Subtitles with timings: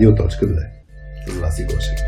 [0.00, 0.66] Радио.2.
[1.26, 1.98] С вас и Гошев.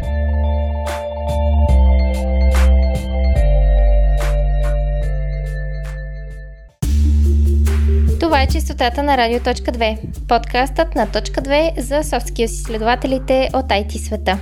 [8.20, 14.38] Това е чистотата на Радио.2, подкастът на Точка 2 за софтския изследователите от IT света.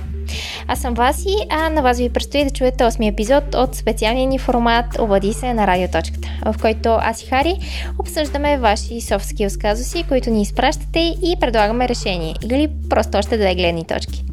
[0.67, 4.39] Аз съм Васи, а на вас ви предстои да чуете 8 епизод от специалния ни
[4.39, 7.59] формат Обади се на Радиоточката, в който аз и Хари
[7.99, 13.55] обсъждаме ваши soft skills казуси, които ни изпращате и предлагаме решение или просто още две
[13.55, 14.23] гледни точки.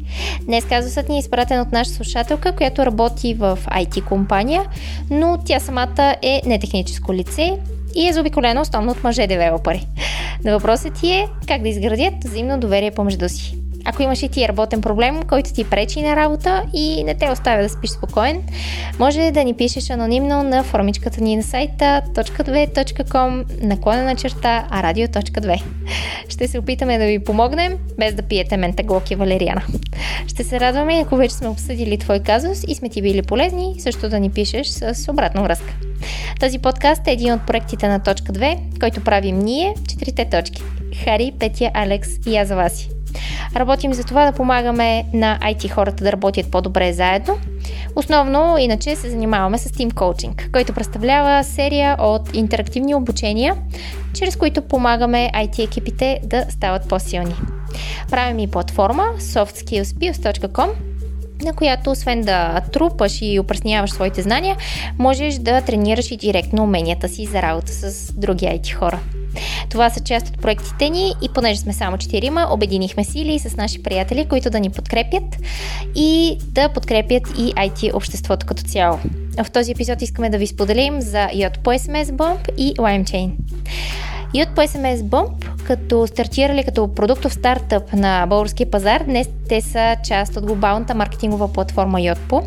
[0.41, 4.65] Днес казусът ни е изпратен от наша слушателка, която работи в IT компания,
[5.09, 7.57] но тя самата е нетехническо лице
[7.95, 9.87] и е заобиколена основно от мъже девелопери.
[10.43, 13.55] На въпросът ти е как да изградят взаимно доверие помежду си.
[13.85, 17.63] Ако имаш и ти работен проблем, който ти пречи на работа и не те оставя
[17.63, 18.43] да спиш спокоен,
[18.99, 25.63] може да ни пишеш анонимно на формичката ни на сайта .2.com наклона на черта radio.2.
[26.29, 29.61] Ще се опитаме да ви помогнем, без да пиете ментаглок и валериана.
[30.27, 34.09] Ще се радваме, ако вече сме обсъдили твой казус и сме ти били полезни, също
[34.09, 35.73] да ни пишеш с обратна връзка.
[36.39, 40.61] Този подкаст е един от проектите на Точка 2, който правим ние, четирите точки.
[41.03, 42.98] Хари, Петя, Алекс и аз за вас.
[43.55, 47.37] Работим за това да помагаме на IT хората да работят по-добре заедно.
[47.95, 53.55] Основно, иначе, се занимаваме с Team Coaching, който представлява серия от интерактивни обучения,
[54.13, 57.35] чрез които помагаме IT екипите да стават по-силни.
[58.09, 60.69] Правим и платформа softskillspills.com,
[61.41, 64.57] на която освен да трупаш и упражняваш своите знания,
[64.97, 68.99] можеш да тренираш и директно уменията си за работа с други IT хора.
[69.69, 73.83] Това са част от проектите ни и понеже сме само четирима, обединихме сили с наши
[73.83, 75.37] приятели, които да ни подкрепят
[75.95, 78.99] и да подкрепят и IT обществото като цяло.
[79.43, 81.29] В този епизод искаме да ви споделим за
[81.63, 83.31] по SMS Bomb и LimeChain.
[84.33, 89.03] Yacht по SMS Bomb като стартирали като продуктов стартъп на българския пазар.
[89.03, 92.43] Днес те са част от глобалната маркетингова платформа Yotpo.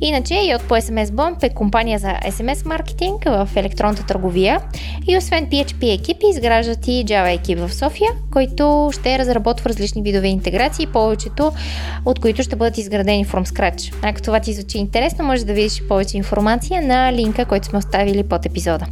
[0.00, 4.60] Иначе Yotpo SMS Bomb е компания за SMS маркетинг в електронната търговия
[5.08, 10.28] и освен PHP екипи изграждат и Java екип в София, който ще разработва различни видове
[10.28, 11.52] интеграции, повечето
[12.04, 13.94] от които ще бъдат изградени from scratch.
[14.02, 18.22] Ако това ти звучи интересно, може да видиш повече информация на линка, който сме оставили
[18.22, 18.86] под епизода.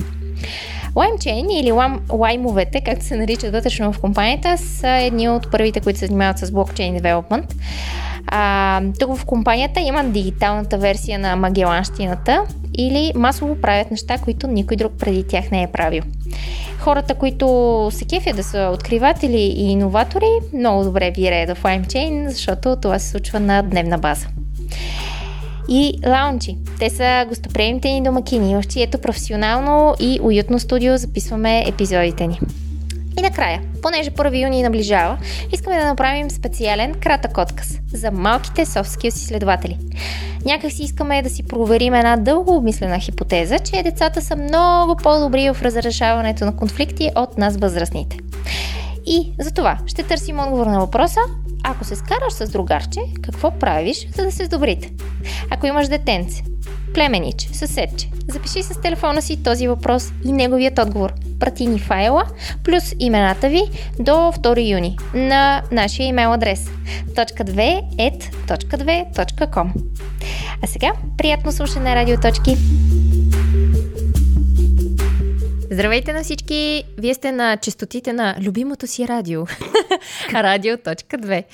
[0.94, 1.72] LimeChain или
[2.12, 6.50] лаймовете, както се наричат вътрешно в компанията, са едни от първите, които се занимават с
[6.50, 7.54] блокчейн девелопмент.
[8.26, 12.42] А, тук в компанията има дигиталната версия на магеланщината
[12.78, 16.02] или масово правят неща, които никой друг преди тях не е правил.
[16.78, 22.76] Хората, които се кефят да са откриватели и иноватори, много добре виреят в LimeChain, защото
[22.76, 24.26] това се случва на дневна база
[25.68, 26.56] и лаунчи.
[26.78, 32.40] Те са гостоприемните ни домакини, в чието професионално и уютно студио записваме епизодите ни.
[33.18, 35.18] И накрая, понеже 1 юни наближава,
[35.52, 39.78] искаме да направим специален кратък отказ за малките софски изследователи.
[40.44, 45.50] Някак си искаме да си проверим една дълго обмислена хипотеза, че децата са много по-добри
[45.50, 48.18] в разрешаването на конфликти от нас възрастните.
[49.06, 51.20] И за това ще търсим отговор на въпроса
[51.64, 54.92] ако се скараш с другарче, какво правиш, за да се сдобрите?
[55.50, 56.42] Ако имаш детенце,
[56.94, 61.12] племениче, съседче, запиши с телефона си този въпрос и неговият отговор.
[61.40, 62.24] Прати ни файла
[62.64, 63.62] плюс имената ви
[63.98, 66.70] до 2 юни на нашия имейл адрес
[67.08, 67.82] .2
[70.62, 72.56] А сега, приятно слушане на радиоточки!
[75.74, 76.84] Здравейте на всички!
[76.98, 79.46] Вие сте на частотите на любимото си радио.
[80.32, 81.44] Радио.2.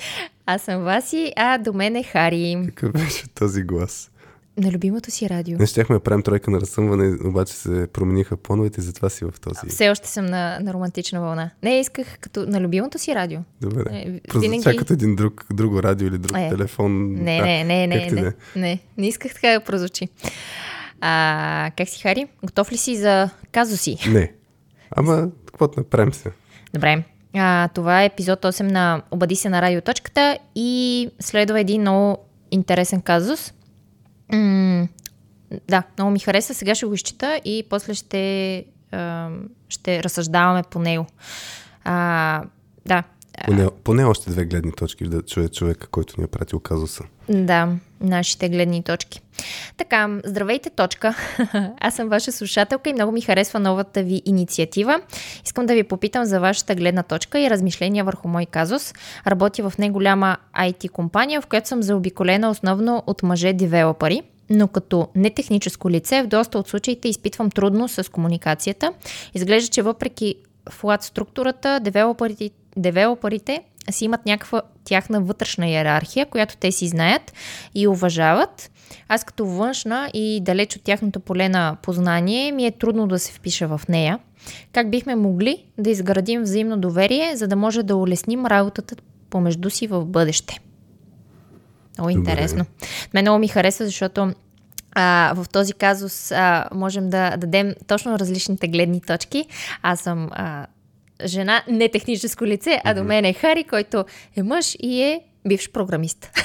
[0.47, 2.63] Аз съм Васи, а до мен е Хари.
[2.67, 4.11] Какъв беше този глас?
[4.57, 5.59] На любимото си радио.
[5.59, 9.69] Не щяхме да правим тройка на разсъмване, обаче се промениха поновете, затова си в този.
[9.69, 11.51] Все още съм на, на романтична вълна.
[11.63, 13.41] Не, исках като на любимото си радио.
[13.61, 13.83] Добре.
[13.91, 14.77] Е, винаги...
[14.77, 16.49] като един друг, друго радио или друг е.
[16.49, 17.13] телефон.
[17.13, 20.09] Не, а, не, не, не, не, не, не исках така да прозвучи.
[21.01, 22.27] А, как си, Хари?
[22.45, 23.97] Готов ли си за казуси?
[24.09, 24.33] Не.
[24.97, 26.31] Ама, какво да направим се?
[26.75, 27.03] Добре.
[27.35, 32.19] А, това е епизод 8 на Обади се на радиоточката и следва един много
[32.51, 33.53] интересен казус.
[34.33, 34.89] М-
[35.69, 36.55] да, много ми хареса.
[36.55, 39.31] Сега ще го изчита и после ще, а,
[39.69, 41.07] ще разсъждаваме по него.
[41.85, 42.43] А,
[42.87, 43.03] да,
[43.47, 47.05] Поне, поне още две гледни точки да чуе човека, който ни е пратил казуса.
[47.29, 47.69] Да,
[48.01, 49.21] нашите гледни точки.
[49.77, 51.15] Така, здравейте, точка.
[51.81, 55.01] Аз съм ваша слушателка и много ми харесва новата ви инициатива.
[55.45, 58.95] Искам да ви попитам за вашата гледна точка и размишления върху мой казус.
[59.27, 64.23] Работя в неголяма IT компания, в която съм заобиколена основно от мъже девелопери
[64.53, 68.93] но като нетехническо лице в доста от случаите изпитвам трудност с комуникацията.
[69.35, 70.35] Изглежда, че въпреки
[70.71, 77.33] флат структурата, девелоперите девелоперите си имат някаква тяхна вътрешна иерархия, която те си знаят
[77.75, 78.71] и уважават.
[79.09, 83.33] Аз като външна и далеч от тяхното поле на познание ми е трудно да се
[83.33, 84.19] впиша в нея.
[84.73, 88.97] Как бихме могли да изградим взаимно доверие, за да може да улесним работата
[89.31, 90.61] помежду си в бъдеще?
[91.99, 92.65] Много интересно.
[93.15, 94.33] Мен много ми харесва, защото
[94.93, 99.47] а, в този казус а, можем да дадем точно различните гледни точки.
[99.83, 100.67] Аз съм а,
[101.25, 104.05] жена, не техническо лице, а до мен е Хари, който
[104.37, 106.31] е мъж и е бивш програмист.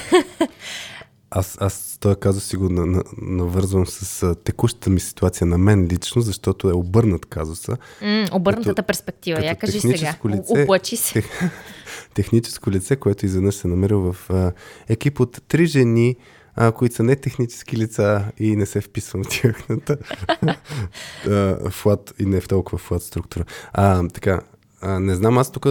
[1.30, 5.58] Аз, аз той казус си го на, на, навързвам с а, текущата ми ситуация на
[5.58, 7.76] мен лично, защото е обърнат казуса.
[8.02, 10.14] М, обърнатата като, перспектива, като я кажи сега.
[10.28, 11.12] Лице, Оплачи се.
[11.12, 11.30] Тех,
[12.14, 14.52] техническо лице, което изведнъж се намерил в а,
[14.88, 16.16] екип от три жени,
[16.54, 19.96] а, които са не технически лица и не се вписвам в тяхната
[21.70, 23.44] флат и не в толкова флат структура.
[23.72, 24.40] А, така,
[24.86, 25.66] а, не знам, аз тук,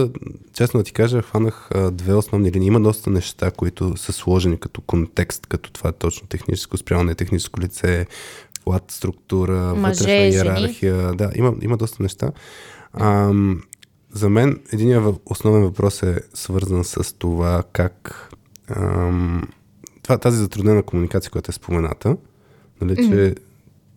[0.52, 2.66] честно да ти кажа, хванах а, две основни линии.
[2.66, 7.60] Има доста неща, които са сложени като контекст, като това точно техническо спрямо не техническо
[7.60, 8.06] лице,
[8.62, 11.00] флат структура, Мъже, вътрешна иерархия.
[11.00, 11.16] Жени.
[11.16, 12.32] Да, има, има доста неща.
[12.92, 13.32] А,
[14.12, 18.28] за мен един основен въпрос е свързан с това как
[18.68, 19.42] ам,
[20.02, 22.16] това, тази затруднена комуникация, която е спомената,
[22.80, 23.38] нали, че mm-hmm.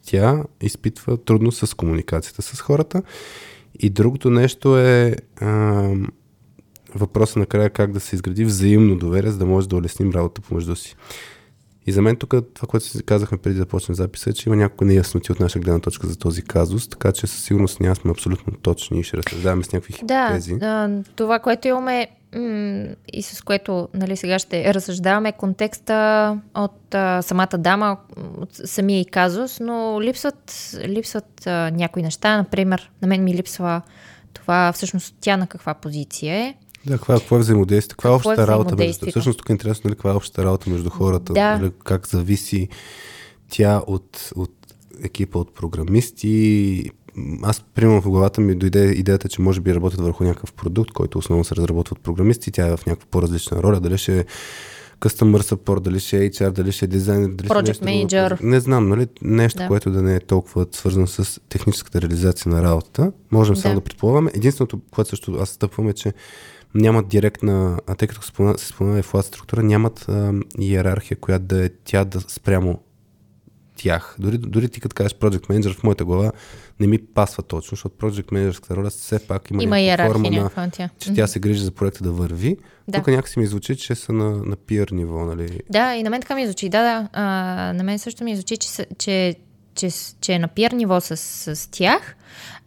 [0.05, 3.03] тя изпитва трудност с комуникацията с хората.
[3.79, 6.07] И другото нещо е ам,
[6.95, 10.75] въпроса накрая как да се изгради взаимно доверие, за да може да улесним работа помежду
[10.75, 10.95] си.
[11.85, 14.55] И за мен тук това, което си казахме преди да почнем записа, е, че има
[14.55, 18.11] някои неясноти от наша гледна точка за този казус, така че със сигурност ние сме
[18.11, 20.53] абсолютно точни и ще разсъждаваме с някакви хипотези.
[20.53, 22.07] Да, това, което имаме
[23.13, 27.97] и с което нали, сега ще разсъждаваме контекста от а, самата дама,
[28.37, 32.37] от самия и казус, но липсват, липсват а, някои неща.
[32.37, 33.81] Например, на мен ми липсва
[34.33, 36.55] това всъщност тя на каква позиция е.
[36.85, 37.95] Да, каква, какво е взаимодействие?
[37.95, 39.05] Каква е общата е работа между...
[39.09, 41.33] Всъщност тук е интересно, нали, каква е общата работа между хората?
[41.33, 41.57] Да.
[41.57, 42.69] Нали, как зависи
[43.49, 44.53] тя от, от
[45.03, 46.83] екипа от програмисти?
[47.43, 51.17] Аз, примерно, в главата ми дойде идеята, че може би работят върху някакъв продукт, който
[51.17, 52.51] основно се разработва от програмисти.
[52.51, 53.79] Тя е в някаква по-различна роля.
[53.79, 54.25] Дали ще е
[54.99, 58.43] customer support, дали ще е HR, дали ще е дизайнер, дали Project ще е manager.
[58.43, 59.07] Не знам, нали?
[59.21, 59.67] Нещо, да.
[59.67, 63.11] което да не е толкова свързано с техническата реализация на работата.
[63.31, 63.61] Можем да.
[63.61, 64.31] само да предполагаме.
[64.33, 66.13] Единственото, което също аз стъпвам е, че
[66.75, 68.21] нямат директна, а тъй като
[68.57, 72.79] се спомена и флат структура, нямат а, иерархия, която да е тя да спрямо
[73.81, 74.15] тях.
[74.19, 76.31] Дори, дори ти като кажеш Project Manager в моята глава
[76.79, 80.69] не ми пасва точно, защото Project Manager роля все пак има, има някаква форма на,
[80.71, 80.89] тя.
[80.99, 82.57] че тя се грижи за проекта да върви.
[82.87, 82.97] Да.
[82.97, 85.59] Тук някакси ми звучи, че са на, на peer ниво, нали?
[85.69, 86.69] Да, и на мен така ми звучи.
[86.69, 87.09] Да, да.
[87.13, 87.23] А,
[87.73, 89.35] на мен също ми звучи, че, че,
[89.75, 89.89] че,
[90.21, 91.17] че е на peer ниво с,
[91.55, 92.15] с тях.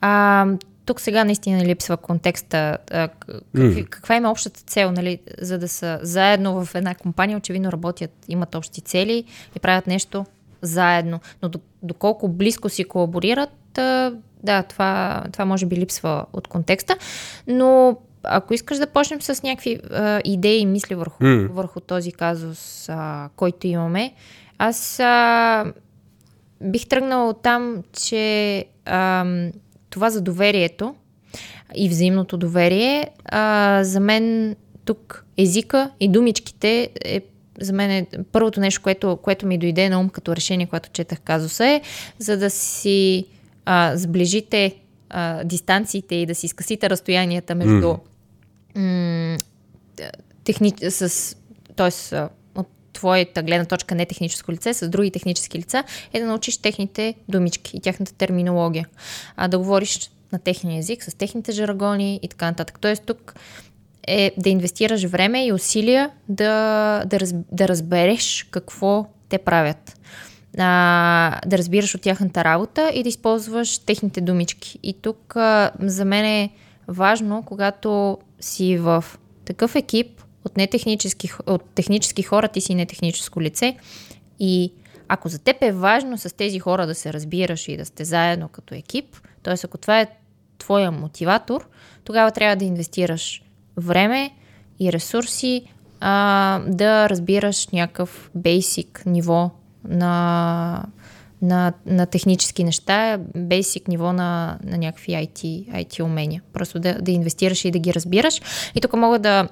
[0.00, 0.46] А,
[0.84, 2.78] тук сега наистина липсва контекста.
[2.86, 3.12] Какви,
[3.56, 3.88] mm.
[3.88, 8.54] Каква има общата цел, нали, за да са заедно в една компания, очевидно работят, имат
[8.54, 9.24] общи цели
[9.56, 10.26] и правят нещо
[10.62, 11.20] заедно.
[11.42, 11.50] Но
[11.82, 13.50] доколко близко си колаборират,
[14.42, 16.96] да, това, това може би липсва от контекста.
[17.46, 21.48] Но ако искаш да почнем с някакви а, идеи и мисли върху, mm.
[21.48, 24.12] върху този казус, а, който имаме,
[24.58, 25.64] аз а,
[26.60, 29.24] бих тръгнала от там, че а,
[29.90, 30.94] това за доверието
[31.74, 37.20] и взаимното доверие, а, за мен тук езика и думичките е
[37.62, 41.20] за мен е първото нещо, което, което ми дойде на ум като решение, което четах
[41.20, 41.80] казуса е,
[42.18, 43.26] за да си
[43.64, 44.74] а, сближите
[45.10, 47.96] а, дистанциите и да си скъсите разстоянията между
[48.76, 49.32] mm.
[49.32, 49.38] м-
[50.44, 50.74] техни...
[50.88, 51.36] с,
[51.76, 52.16] т.е.
[52.54, 57.14] от твоята гледна точка не техническо лице, с други технически лица, е да научиш техните
[57.28, 58.86] думички и тяхната терминология.
[59.36, 62.78] А да говориш на техния език, с техните жаргони и така нататък.
[62.80, 63.34] Тоест тук
[64.08, 70.00] е да инвестираш време и усилия да, да, раз, да разбереш какво те правят.
[70.58, 74.78] А, да разбираш от тяхната работа и да използваш техните думички.
[74.82, 76.50] И тук а, за мен е
[76.88, 79.04] важно, когато си в
[79.44, 83.76] такъв екип от, нетехнически, от технически хора, ти си нетехническо лице
[84.38, 84.72] и
[85.08, 88.48] ако за теб е важно с тези хора да се разбираш и да сте заедно
[88.48, 89.54] като екип, т.е.
[89.64, 90.06] ако това е
[90.58, 91.68] твоя мотиватор,
[92.04, 93.42] тогава трябва да инвестираш
[93.76, 94.30] време
[94.80, 95.64] и ресурси
[96.00, 99.50] а, да разбираш някакъв бейсик ниво
[99.88, 100.84] на,
[101.42, 106.42] на, на технически неща, бейсик ниво на, на някакви IT, IT умения.
[106.52, 108.40] Просто да, да инвестираш и да ги разбираш.
[108.74, 109.48] И тук мога да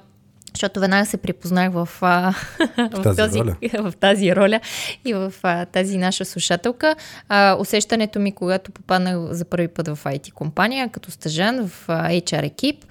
[0.53, 2.33] защото веднага се припознах в, а,
[2.77, 3.55] в, тази, този, роля.
[3.91, 4.59] в тази роля
[5.05, 6.95] и в а, тази наша слушателка.
[7.29, 12.09] А, усещането ми, когато попаднах за първи път в IT компания, като стъжен в а,
[12.09, 12.85] HR екип,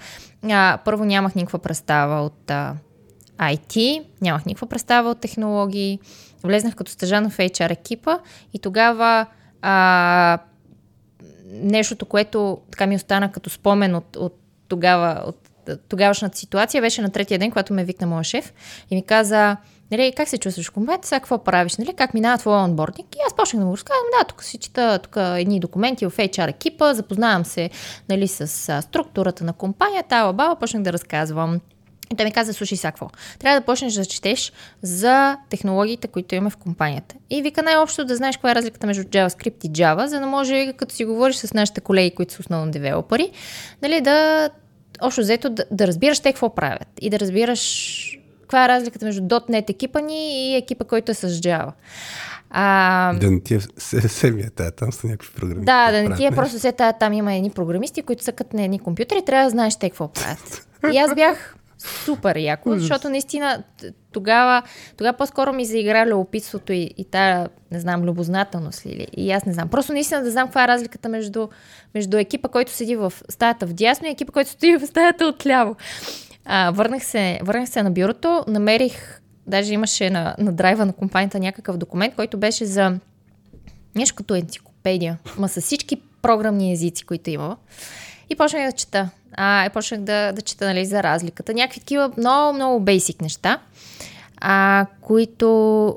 [0.48, 2.74] а, първо нямах никаква представа от а,
[3.38, 5.98] IT, нямах никаква представа от технологии.
[6.42, 8.18] Влезнах като стъжан в HR екипа
[8.54, 9.26] и тогава
[9.62, 10.38] а,
[11.52, 15.50] нещото, което така ми остана като спомен от, от тогава, от
[15.88, 18.52] тогавашната ситуация беше на третия ден, когато ме викна моя шеф
[18.90, 19.56] и ми каза,
[19.90, 23.14] нали, как се чувстваш в компанията, сега какво правиш, нали, как минава твоя онбординг.
[23.14, 26.48] И аз почнах да му разказвам, да, тук си чета тук едни документи в HR
[26.48, 27.70] екипа, запознавам се
[28.08, 31.60] нали, с а, структурата на компанията, ала баба, почнах да разказвам.
[32.12, 33.08] И той ми каза, слушай сега какво.
[33.38, 37.14] Трябва да почнеш да четеш за технологиите, които имаме в компанията.
[37.30, 40.72] И вика най-общо да знаеш каква е разликата между JavaScript и Java, за да може,
[40.72, 43.30] като си говориш с нашите колеги, които са основно девелопери,
[43.82, 44.50] нали, да
[45.02, 48.19] общо взето да, да разбираш те какво правят и да разбираш
[48.50, 51.72] каква е разликата между .NET екипа ни и екипа, който е с Java.
[52.50, 53.12] А...
[53.12, 53.60] Да не ти е
[54.08, 55.64] семия тая, там са някакви програмисти.
[55.64, 58.56] Да, да не ти е просто се тая, там има едни програмисти, които са като
[58.56, 60.66] на едни компютри, трябва да знаеш те какво правят.
[60.92, 63.62] И аз бях супер яко, защото наистина
[64.12, 64.62] тогава,
[64.96, 69.06] тогава по-скоро ми заигра любопитството и, и тая, не знам, любознателност ли.
[69.16, 69.68] И аз не знам.
[69.68, 71.48] Просто наистина да знам каква е разликата между,
[71.94, 75.76] между екипа, който седи в стаята в дясно и екипа, който стои в стаята отляво.
[76.44, 81.38] А, върнах, се, върнах се на бюрото, намерих, даже имаше на, на драйва на компанията
[81.38, 82.98] някакъв документ, който беше за
[83.94, 87.56] нещо като енциклопедия, ма с всички програмни езици, които има.
[88.30, 89.10] И почнах да чета.
[89.32, 91.54] А, и почнах да, да чета нали, за разликата.
[91.54, 93.58] Някакви такива много, много бейсик неща,
[94.36, 95.96] а, които,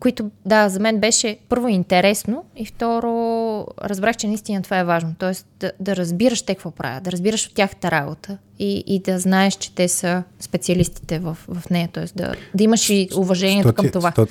[0.00, 5.14] които, да, за мен беше първо интересно и второ разбрах, че наистина това е важно.
[5.18, 9.18] Тоест да, да разбираш те какво правят, да разбираш от тяхната работа и, и да
[9.18, 11.88] знаеш, че те са специалистите в, в нея.
[11.92, 14.10] Тоест да, да имаш и уважението към това.
[14.10, 14.26] Сто,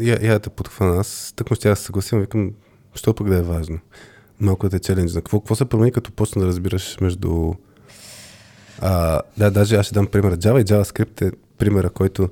[0.00, 1.00] я, я да потхвана.
[1.00, 2.50] Аз тъкмо ще се съгласим, викам,
[2.94, 3.78] що пък да е важно
[4.40, 5.20] малко да е челенджна.
[5.20, 7.54] Какво, какво се промени, като почна да разбираш между...
[8.78, 10.36] А, да, даже аз ще дам пример.
[10.36, 12.28] Java и JavaScript е примера, който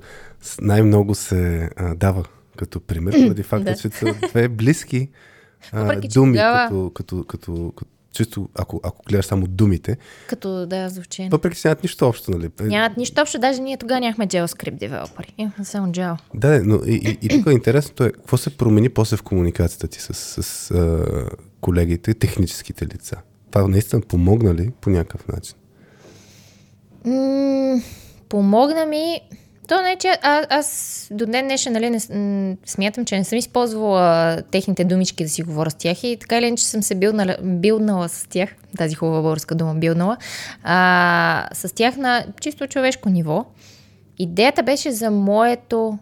[0.61, 2.23] най-много се а, дава
[2.55, 3.77] като пример, поради факта, да.
[3.77, 5.09] че са две близки
[5.71, 6.63] а, думи, тогава...
[6.67, 9.97] като, като, като, като чисто ако, ако гледаш само думите.
[10.27, 11.29] Като да, звучение.
[11.29, 12.49] Въпреки че нямат нищо общо, нали?
[12.61, 15.33] Нямат нищо общо, даже ние тогава нямахме JavaScript девелопери.
[15.37, 16.17] Имахме само Java.
[16.33, 19.87] Да, но и, и, и тук е интересното е, какво се промени после в комуникацията
[19.87, 21.05] ти с, с, с а,
[21.61, 23.15] колегите, техническите лица?
[23.51, 25.55] Това наистина помогна ли по някакъв начин?
[27.05, 27.81] М-
[28.29, 29.21] помогна ми...
[29.67, 33.37] То не, че а, аз до днес днешен нали, не, м- смятам, че не съм
[33.37, 37.37] използвала техните думички да си говоря с тях и така или иначе съм се билнала,
[37.43, 40.17] билнала с тях, тази хубава българска дума билнала,
[40.63, 43.45] а, с тях на чисто човешко ниво.
[44.17, 45.99] Идеята беше за моето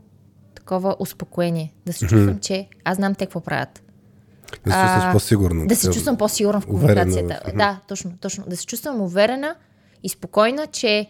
[0.56, 1.74] такова успокоение.
[1.86, 3.82] Да се чувствам, че аз знам те какво правят.
[4.66, 5.68] Да се чувстваш по-сигурна.
[5.68, 7.40] Да се чувствам по-сигурна в комуникацията.
[7.44, 7.58] Уверена.
[7.58, 8.44] Да, точно, точно.
[8.48, 9.56] Да се чувствам уверена
[10.04, 11.10] и спокойна, че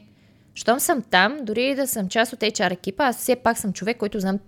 [0.55, 3.97] щом съм там, дори да съм част от HR екипа, аз все пак съм човек,
[3.97, 4.39] който, знам,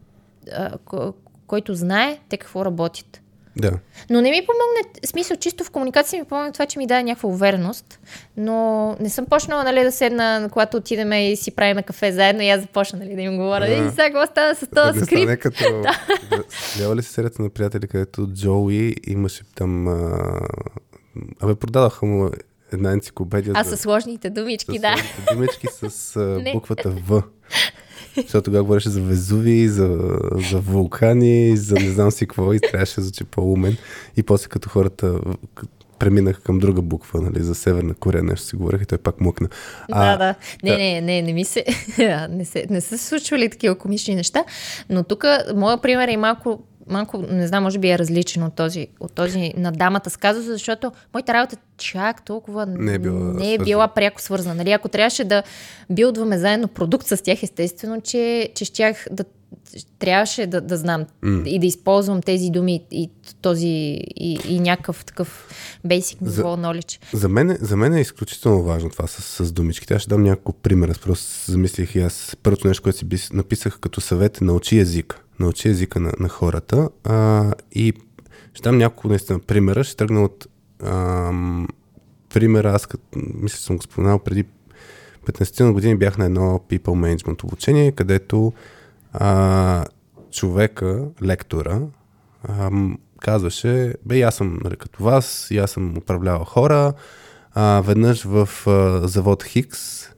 [1.48, 3.22] който знае те какво работят.
[3.58, 3.72] Да.
[4.10, 7.30] Но не ми помогне, смисъл, чисто в комуникация ми помогне това, че ми даде някаква
[7.30, 8.00] увереност,
[8.38, 12.50] но не съм почнала нали, да седна, когато отидем и си правим кафе заедно и
[12.50, 13.68] аз започна нали, да им говоря.
[13.68, 15.28] И сега какво става с този да скрип?
[15.28, 15.82] Не като...
[16.80, 16.96] да.
[16.96, 19.88] ли си серията на приятели, където Джоуи имаше там...
[19.88, 20.40] А...
[21.42, 22.30] Абе, продаваха му
[22.74, 23.54] една енциклопедия.
[23.56, 23.78] А за...
[23.78, 24.96] с сложните думички, с да.
[25.34, 27.24] думички с а, буквата В.
[28.16, 30.20] Защото тогава говореше за Везуви, за,
[30.52, 33.78] за вулкани, за не знам си какво и трябваше да звучи по-умен.
[34.18, 35.20] И после като хората
[36.00, 39.50] преминаха към друга буква, нали, за Северна Корея, нещо си говорех и той пак мъкна.
[39.92, 40.36] А, да, да.
[40.64, 41.66] Не, не, не, не ми се,
[42.30, 44.44] не, се, не са случвали такива комични неща,
[44.90, 48.88] но тук моят пример е малко малко, не знам, може би е различен от този,
[49.00, 53.54] от този на дамата с казуса, защото моята работа чак толкова не е била, не
[53.54, 54.56] е била пряко свързана.
[54.56, 54.72] Нали?
[54.72, 55.44] Ако трябваше да
[55.90, 59.24] билдваме заедно продукт с тях, естествено, че, че щях да
[60.00, 61.48] трябваше да, да знам mm.
[61.48, 63.10] и да използвам тези думи и
[63.42, 63.68] този
[64.16, 65.50] и, и някакъв такъв
[65.88, 67.00] basic ниво knowledge.
[67.14, 69.94] За мен, за мен е изключително важно това с, с думичките.
[69.94, 70.94] Аз ще дам няколко примера.
[71.02, 75.70] Просто замислих и аз първото нещо, което си написах като съвет е научи език научи
[75.70, 76.90] езика на, на хората.
[77.04, 77.94] А, и
[78.54, 79.84] ще дам няколко наистина примера.
[79.84, 80.48] Ще тръгна от
[80.84, 81.32] а,
[82.30, 84.46] примера, аз като, мисля, съм го споменал преди
[85.26, 88.54] 15 на години бях на едно People Management обучение, където
[89.14, 89.86] а,
[90.32, 91.82] човека, лектора,
[92.44, 92.72] а,
[93.22, 96.94] казваше, бе, аз съм нали, като вас, и аз съм управлявал хора,
[97.54, 100.10] а, веднъж в а, завод Хикс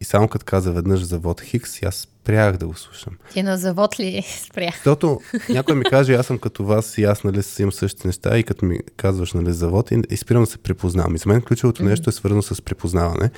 [0.00, 3.12] и само като каза веднъж завод Хикс, аз спрях да го слушам.
[3.32, 4.74] Ти на завод ли спрях?
[4.74, 8.42] Защото някой ми каже, аз съм като вас и аз нали имам същите неща и
[8.42, 11.14] като ми казваш нали завод и, и спирам да се препознавам.
[11.14, 11.88] И за мен ключовото mm-hmm.
[11.88, 13.30] нещо е свързано с препознаване.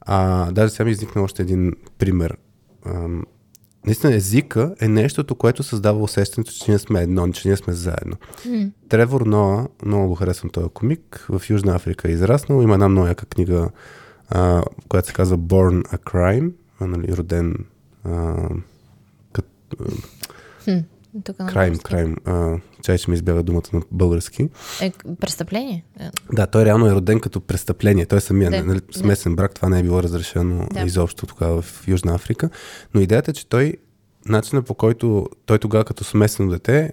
[0.00, 2.36] А, даже сега ми изникна още един пример.
[2.86, 3.24] Ам,
[3.86, 8.16] наистина езика е нещото, което създава усещането, че ние сме едно, че ние сме заедно.
[8.46, 8.70] Mm.
[8.88, 13.06] Тревор Ноа, много го харесвам този комик, в Южна Африка е израснал, има една много
[13.06, 13.68] яка книга,
[14.28, 17.54] а, която се казва Born a Crime, а, нали, роден
[18.04, 18.48] а,
[19.32, 19.46] кът,
[20.64, 20.78] хм,
[21.46, 24.48] крайм, крайм, а, чай, че ми избяга думата на български.
[24.80, 25.84] Е, престъпление?
[26.32, 28.06] Да, той реално е роден като престъпление.
[28.06, 29.36] Той самия, да, нали, смесен да.
[29.36, 30.80] брак, това не е било разрешено да.
[30.80, 32.50] изобщо тогава в Южна Африка.
[32.94, 33.74] Но идеята е, че той,
[34.26, 36.92] начина по който той тогава като смесено дете,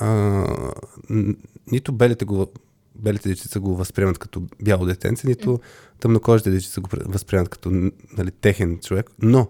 [0.00, 0.44] а,
[1.72, 2.46] нито белите го
[2.94, 5.60] белите дечица го възприемат като бяло детенце, нито
[6.00, 7.70] тъмнокожите дечица го възприемат като
[8.18, 9.10] нали, техен човек.
[9.22, 9.48] Но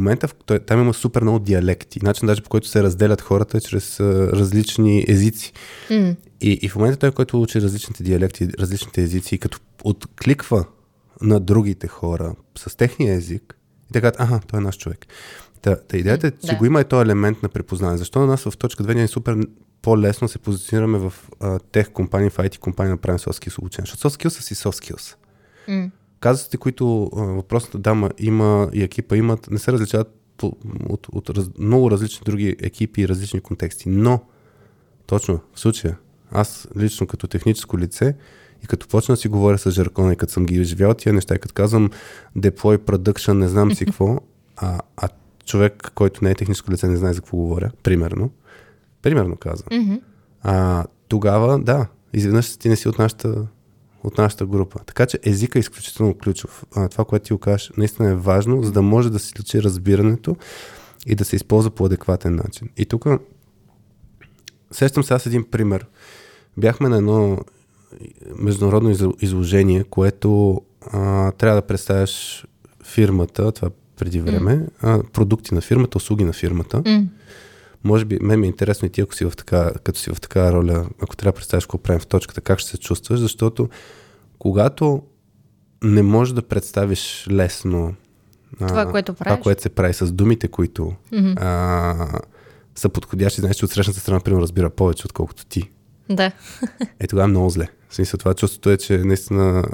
[0.00, 2.00] момента в, там има супер много диалекти.
[2.02, 5.52] Начин даже по който се разделят хората чрез а, различни езици.
[5.90, 6.16] Mm.
[6.40, 10.64] И, и в момента той, който учи различните диалекти, различните езици, и като откликва
[11.22, 13.58] на другите хора с техния език,
[13.90, 15.06] и така, аха, той е наш човек.
[15.62, 16.56] Та, та идеята е, че да.
[16.56, 17.98] го има и този елемент на препознаване.
[17.98, 19.36] Защо на нас в точка 2 ние е супер
[19.82, 23.86] по-лесно се позиционираме в а, тех компании, в IT компании, да правим soft skills обучение.
[23.86, 25.16] Защото soft skills са си soft skills.
[25.68, 25.90] Mm.
[26.20, 30.56] Казусите, които а, въпросната дама има и екипа имат, не се различават по,
[30.88, 33.88] от, от раз, много различни други екипи и различни контексти.
[33.88, 34.20] Но,
[35.06, 35.98] точно в случая,
[36.30, 38.16] аз лично като техническо лице
[38.64, 41.34] и като почна да си говоря с жаркона и като съм ги изживял тия неща,
[41.34, 41.90] и като казвам
[42.38, 44.18] deploy, production, не знам си какво,
[44.56, 45.08] а, а
[45.44, 48.30] човек, който не е техническо лице, не знае за какво говоря, примерно,
[49.02, 50.00] примерно казвам,
[50.42, 53.46] а, тогава, да, изведнъж ти не си от нашата
[54.04, 54.78] от нашата група.
[54.86, 56.64] Така че езика е изключително ключов.
[56.76, 59.62] А, това, което ти го кажеш, наистина е важно, за да може да се лечи
[59.62, 60.36] разбирането
[61.06, 62.68] и да се използва по адекватен начин.
[62.76, 63.06] И тук
[64.70, 65.86] сещам сега с един пример.
[66.56, 67.38] Бяхме на едно
[68.38, 70.60] международно изложение, което
[70.92, 72.46] а, трябва да представяш
[72.84, 74.68] фирмата, това преди време, mm.
[74.82, 76.82] а, продукти на фирмата, услуги на фирмата.
[76.82, 77.06] Mm.
[77.84, 80.20] Може би, мен ми е интересно и ти, ако си в така, като си в
[80.20, 83.68] такава роля, ако трябва да представиш какво правим в точката, как ще се чувстваш, защото
[84.38, 85.02] когато
[85.84, 87.94] не можеш да представиш лесно
[88.58, 89.34] това, а, което правиш.
[89.34, 91.34] Това, което се прави с думите, които mm-hmm.
[91.40, 92.20] а,
[92.74, 95.70] са подходящи, знаеш, че от срещната страна, примерно, разбира повече, отколкото ти.
[96.10, 96.32] Да.
[97.00, 97.68] Е, тогава е много зле.
[97.88, 99.64] В смисъл, това чувството е, че наистина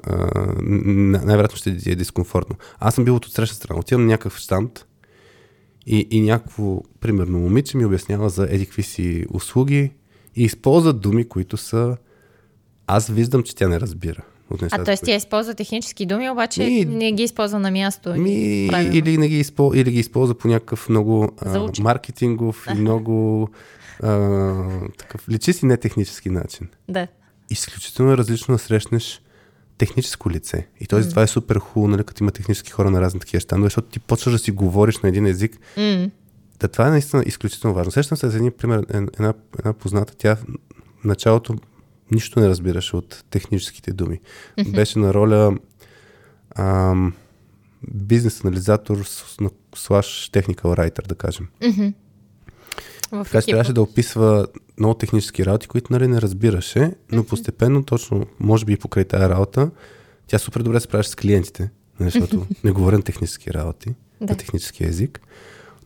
[0.62, 2.56] най-вероятно ще ти е дискомфортно.
[2.78, 3.80] Аз съм бил от срещната страна.
[3.80, 4.86] Отивам на някакъв штант
[5.86, 9.92] и, и някакво, примерно, момиче ми обяснява за едикви си услуги
[10.36, 11.96] и използва думи, които са...
[12.86, 14.22] Аз виждам, че тя не разбира.
[14.50, 14.96] От нещата, а т.е.
[14.96, 18.14] тя използва технически думи, обаче ми, не ги използва на място.
[18.14, 23.48] Ми, или, не ги използва, или ги използва по някакъв много а, маркетингов и много
[24.02, 24.62] а,
[24.98, 26.68] такъв, личи си не технически начин.
[26.88, 27.06] Да.
[27.50, 29.20] Изключително различно да срещнеш
[29.78, 30.66] техническо лице.
[30.80, 31.02] И т.е.
[31.02, 31.10] mm.
[31.10, 34.00] това е супер хубаво, нали, като има технически хора на разни такива щандове, защото ти
[34.00, 35.58] почваш да си говориш на един език.
[35.76, 36.10] Mm.
[36.60, 37.92] Да, това е наистина изключително важно.
[37.92, 41.56] Сещам се за един пример, една, една позната, тя в началото
[42.10, 44.20] нищо не разбираше от техническите думи.
[44.58, 44.74] Mm-hmm.
[44.74, 45.56] Беше на роля
[46.56, 47.14] ам,
[47.94, 49.04] бизнес анализатор
[49.74, 51.48] слаш техникал райтер, да кажем.
[51.62, 51.92] Mm-hmm.
[53.10, 54.46] Така че трябваше да описва
[54.78, 59.28] много технически работи, които нали не разбираше, но постепенно, точно, може би и покрай тази
[59.28, 59.70] работа,
[60.26, 64.32] тя супер добре се с клиентите, нали, защото не говоря на технически работи, да.
[64.32, 65.20] на технически език,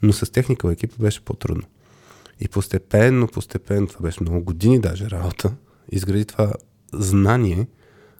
[0.02, 1.64] но с техника екипа беше по-трудно.
[2.40, 5.52] И постепенно, постепенно, това беше много години даже работа,
[5.92, 6.52] изгради това
[6.92, 7.66] знание,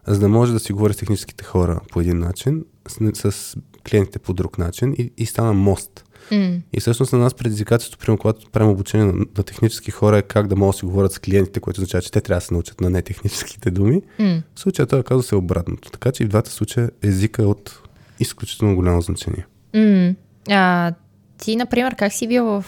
[0.06, 3.56] за да може да си говори с техническите хора по един начин, с, с
[3.90, 6.04] клиентите по друг начин и, и стана мост.
[6.30, 6.60] Mm.
[6.72, 10.46] И всъщност на нас предизвикателството, примерно, когато правим обучение на, на технически хора, е как
[10.46, 12.80] да могат да си говорят с клиентите, което означава, че те трябва да се научат
[12.80, 14.02] на нетехническите думи.
[14.20, 14.42] Mm.
[14.54, 15.90] В случая това казва се обратното.
[15.90, 17.82] Така че и в двата случая езика е от
[18.20, 19.46] изключително голямо значение.
[19.74, 20.14] Mm.
[20.48, 20.92] А,
[21.38, 22.64] ти, например, как си бил в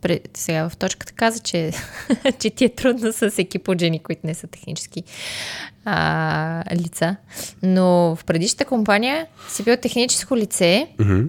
[0.00, 1.72] пред, сега в точката каза, че,
[2.38, 5.02] че ти е трудно с екип от жени, които не са технически
[5.84, 7.16] а, лица.
[7.62, 11.28] Но в предишната компания си бил техническо лице mm-hmm.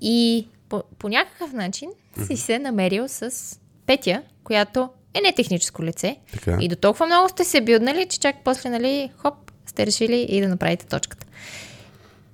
[0.00, 2.26] И по, по някакъв начин mm-hmm.
[2.26, 6.16] си се намерил с Петя, която е не техническо лице.
[6.32, 6.58] Така.
[6.60, 9.34] И до толкова много сте се билднали, че чак после, нали, хоп,
[9.66, 11.26] сте решили и да направите точката.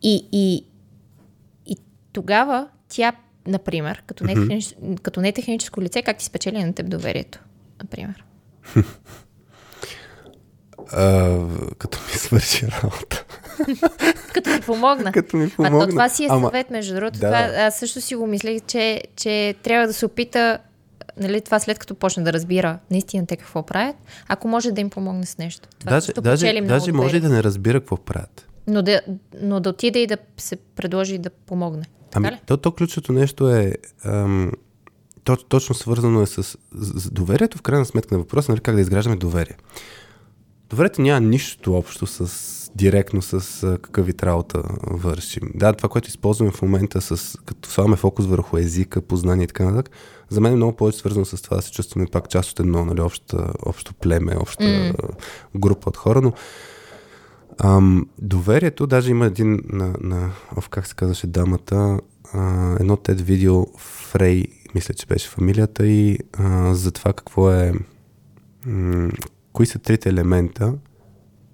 [0.02, 0.64] И, и,
[1.66, 1.76] и
[2.12, 3.12] тогава тя
[3.46, 5.00] например, като, не, mm-hmm.
[5.00, 7.38] като не техническо лице, как ти спечели на теб доверието,
[7.82, 8.24] например?
[10.92, 13.24] Uh, като ми свърши работа.
[14.34, 15.12] Като ти помогна.
[15.12, 15.80] Като ми А помогна.
[15.80, 17.18] то това си е Ама- съвет, между другото.
[17.18, 17.26] Да.
[17.26, 20.58] Това, аз също си го мислех, че, че трябва да се опита,
[21.16, 23.96] нали, това след като почне да разбира наистина те какво правят,
[24.28, 25.68] ако може да им помогне с нещо.
[25.78, 28.48] Това Даже, също даже, даже може и да не разбира какво правят.
[28.66, 29.00] но, да,
[29.40, 31.84] но да отиде и да се предложи да помогне.
[32.10, 32.40] Така Ами, ли?
[32.46, 33.72] то, то ключото нещо е
[34.04, 34.52] ам,
[35.24, 38.74] то, точно свързано е с, с, с доверието, в крайна сметка на въпроса, нали, как
[38.74, 39.56] да изграждаме доверие.
[40.70, 45.42] Доверието няма нищо общо с директно с какъв вид работа вършим.
[45.54, 49.64] Да, това, което използваме в момента, с, като слагаме фокус върху езика, познание и така
[49.64, 49.94] нататък,
[50.28, 52.84] за мен е много повече свързано с това да се чувстваме пак част от едно,
[52.84, 54.94] нали, обща, общо племе, обща mm.
[55.56, 56.32] група от хора, но
[57.58, 62.00] Ам, доверието, даже има един на, на оф, как се казваше дамата,
[62.32, 67.72] а, едно TED видео Фрей, мисля, че беше фамилията и а, за това какво е,
[69.54, 70.74] кои са трите елемента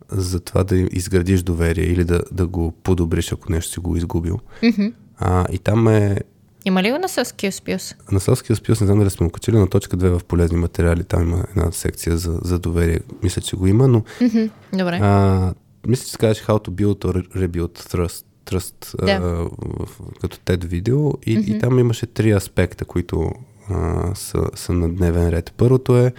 [0.08, 4.38] за това да изградиш доверие или да, да го подобриш, ако нещо си го изгубил.
[4.62, 4.92] Mm-hmm.
[5.18, 6.18] А, и там е
[6.64, 7.94] Има ли го на Селския спюс?
[8.12, 11.04] на Селския спис, не знам дали сме го качили, на точка 2 в полезни материали,
[11.04, 14.50] там има една секция за, за доверие, мисля, че го има, но Mm-hmm.
[14.72, 14.98] Добре.
[15.02, 15.54] А,
[15.86, 19.12] мисля, че се казваше How to build or rebuild trust, trust Да.
[19.12, 19.48] а,
[19.86, 21.56] в, като TED видео и, mm-hmm.
[21.56, 23.32] и там имаше три аспекта, които
[23.70, 25.52] а, са, са на дневен ред.
[25.56, 26.12] Първото е,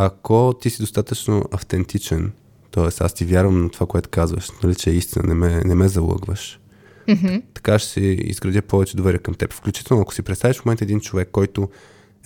[0.00, 2.32] ако ти си достатъчно автентичен,
[2.70, 3.04] т.е.
[3.04, 5.88] аз ти вярвам на това, което казваш, нали, че е истина, не ме, не ме
[5.88, 6.60] залъгваш,
[7.08, 7.42] Mm-hmm.
[7.54, 9.52] така ще си изградя повече доверие към теб.
[9.52, 11.68] Включително, ако си представиш в момента един човек, който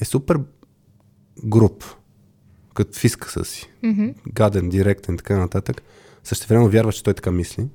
[0.00, 0.38] е супер
[1.44, 1.84] груп,
[2.74, 4.14] като в изкъса си, Mm-hmm.
[4.32, 5.82] гаден, директен, така нататък,
[6.24, 7.66] същевременно вярваш, че той така мисли,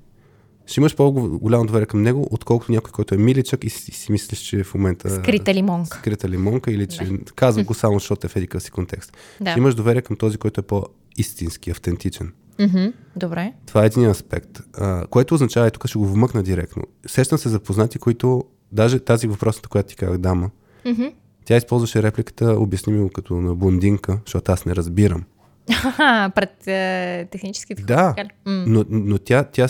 [0.68, 4.40] ще имаш по-голямо доверие към него, отколкото някой, който е миличък и си, си мислиш,
[4.40, 5.98] че в момента Скрита лимонка.
[5.98, 9.18] скрита лимонка или че казва го само, защото е в един си контекст.
[9.42, 9.52] Да.
[9.52, 12.34] Ще имаш доверие към този, който е по-истински, автентичен.
[12.60, 12.94] Mm-hmm.
[13.16, 13.54] Добре.
[13.66, 16.84] Това е един аспект, а, което означава, и тук ще го вмъкна директно.
[17.08, 20.50] Сещам се за познати, които, даже тази въпросната, която ти казах, дама,
[20.86, 21.14] Mm-hmm.
[21.46, 25.24] тя използваше репликата, обясни ми го като на блондинка, защото аз не разбирам.
[26.36, 28.14] Пред е, техническите хора.
[28.16, 29.68] Да, но, но тя, тя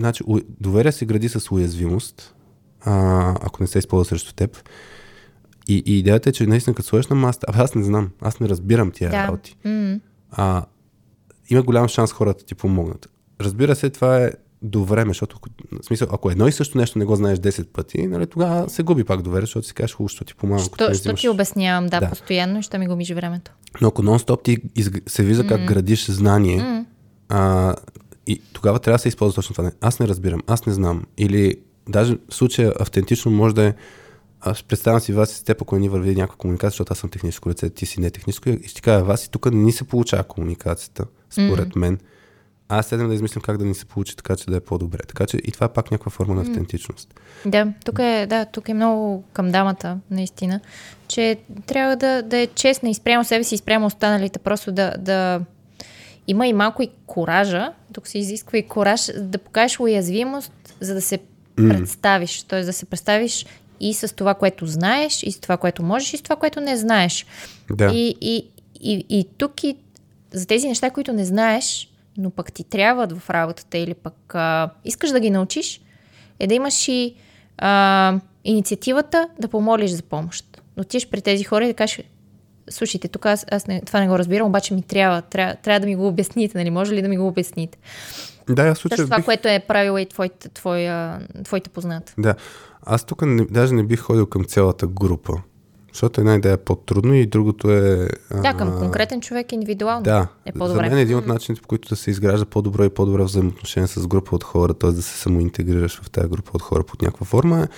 [0.00, 0.24] значи,
[0.60, 2.34] доверие се гради с уязвимост,
[2.82, 2.92] а,
[3.32, 4.56] ако не се използва срещу теб.
[5.68, 8.40] И, и идеята е, че наистина като сложиш на масата, а, аз не знам, аз
[8.40, 9.16] не разбирам тия Да.
[9.18, 9.56] работи.
[10.30, 10.64] А,
[11.48, 13.08] има голям шанс хората ти помогнат.
[13.40, 14.30] Разбира се, това е
[14.62, 17.64] до време, защото ако- в смисъл, ако едно и също нещо не го знаеш 10
[17.64, 20.64] пъти, нали, тогава се губи пак доверие, защото си кажеш, хубаво, що ти помагам.
[20.64, 22.08] Що, що взимаш- ти обяснявам, да, Да.
[22.08, 23.50] постоянно и ще ми губиш времето.
[23.80, 25.02] Но ако нон-стоп ти изг...
[25.06, 26.86] се вижда как градиш знание, М.
[27.28, 27.74] а,
[28.30, 29.70] и тогава трябва да се използва точно това.
[29.80, 31.04] Аз не разбирам, аз не знам.
[31.18, 31.56] Или
[31.88, 33.74] даже в случая автентично може да е
[34.40, 37.10] аз представям си вас с теб, ако не ни върви някаква комуникация, защото аз съм
[37.10, 39.84] техническо лице, ти си не техническо, и ще кажа, вас и тук не ни се
[39.84, 41.78] получава комуникацията, според mm.
[41.78, 41.98] мен.
[42.68, 44.98] Аз седем да измислям как да ни се получи така, че да е по-добре.
[45.08, 47.20] Така че и това е пак някаква форма на автентичност.
[47.46, 50.60] Да, тук е, да, тук е много към дамата, наистина,
[51.08, 54.94] че трябва да, да е честна и спрямо себе си, и спрямо останалите, просто да,
[54.98, 55.40] да
[56.30, 61.00] има и малко и коража, тук се изисква и кораж, да покажеш уязвимост, за да
[61.00, 61.18] се
[61.56, 62.64] представиш, т.е.
[62.64, 63.46] да се представиш
[63.80, 66.76] и с това, което знаеш, и с това, което можеш, и с това, което не
[66.76, 67.26] знаеш.
[67.70, 67.92] Да.
[67.94, 68.46] И, и,
[68.80, 69.76] и, и тук и
[70.32, 74.70] за тези неща, които не знаеш, но пък ти трябват в работата или пък а,
[74.84, 75.80] искаш да ги научиш,
[76.38, 77.14] е да имаш и
[77.58, 80.62] а, инициативата да помолиш за помощ.
[80.76, 82.00] Да отидеш при тези хора и да кажеш,
[82.70, 85.86] слушайте, тук аз, аз не, това не го разбирам, обаче ми трябва, трябва, трябва да
[85.86, 86.70] ми го обясните, нали?
[86.70, 87.78] Може ли да ми го обясните?
[88.48, 89.24] Да, аз Точно това, бих...
[89.24, 92.14] което е правила и твоите, твоя, твоите позната.
[92.18, 92.34] Да.
[92.82, 95.32] Аз тук не, даже не бих ходил към цялата група.
[95.92, 98.08] Защото една идея е по-трудно и другото е...
[98.42, 100.88] Да, към а, конкретен човек индивидуално Да, е за по-добре.
[100.88, 104.36] мен един от начините, по които да се изгражда по-добро и по-добро взаимоотношение с група
[104.36, 104.90] от хора, т.е.
[104.90, 107.68] да се самоинтегрираш в тази група от хора под някаква форма, е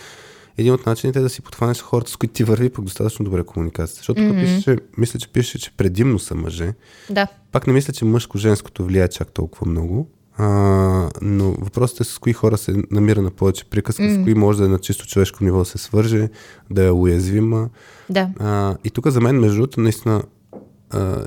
[0.59, 3.45] един от начините е да си подхванеш хората, с които ти върви пък достатъчно добре
[3.45, 3.97] комуникация.
[3.97, 4.41] Защото тук Мгм.
[4.41, 6.73] пише, мисля, че пише, че предимно са мъже.
[7.11, 7.27] Да.
[7.53, 10.09] Пак не мисля, че мъжко-женското влияе чак толкова много.
[10.37, 10.47] А,
[11.23, 14.65] но въпросът е с кои хора се намира на повече приказка, с кои може да
[14.65, 16.29] е на чисто човешко ниво се свърже,
[16.71, 17.69] да е уязвима.
[18.11, 18.29] Да.
[18.38, 20.23] А, и тук за мен, между другото, наистина,
[20.91, 21.25] а,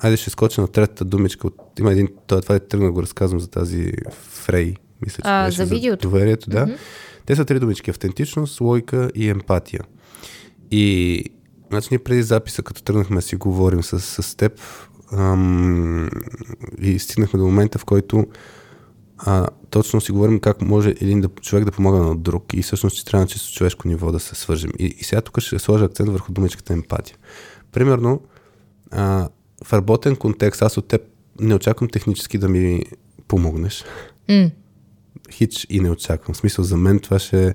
[0.00, 1.46] айде ще скоча на третата думичка.
[1.46, 3.92] От, има един, това, това е тръгна да го разказвам за тази
[4.30, 4.74] Фрей,
[5.06, 6.02] мисля, че А, беше за видеото.
[6.02, 6.76] доверието, да.
[7.26, 7.90] Те са три думички.
[7.90, 9.80] Автентичност, логика и емпатия.
[10.70, 11.24] И
[11.70, 14.60] значи ние преди записа, като тръгнахме да си говорим с, с теб,
[15.12, 16.10] ам,
[16.80, 18.26] и стигнахме до момента, в който
[19.18, 22.96] а, точно си говорим как може един да, човек да помага на друг и всъщност,
[22.96, 24.70] че трябва на чисто човешко ниво да се свържем.
[24.78, 27.16] И, и сега тук ще сложа акцент върху думичката емпатия.
[27.72, 28.20] Примерно,
[28.90, 29.28] а,
[29.64, 31.02] в работен контекст аз от теб
[31.40, 32.84] не очаквам технически да ми
[33.28, 33.84] помогнеш.
[34.28, 34.50] М.
[35.32, 36.34] Хич и не очаквам.
[36.34, 37.52] В смисъл, за мен това ще е...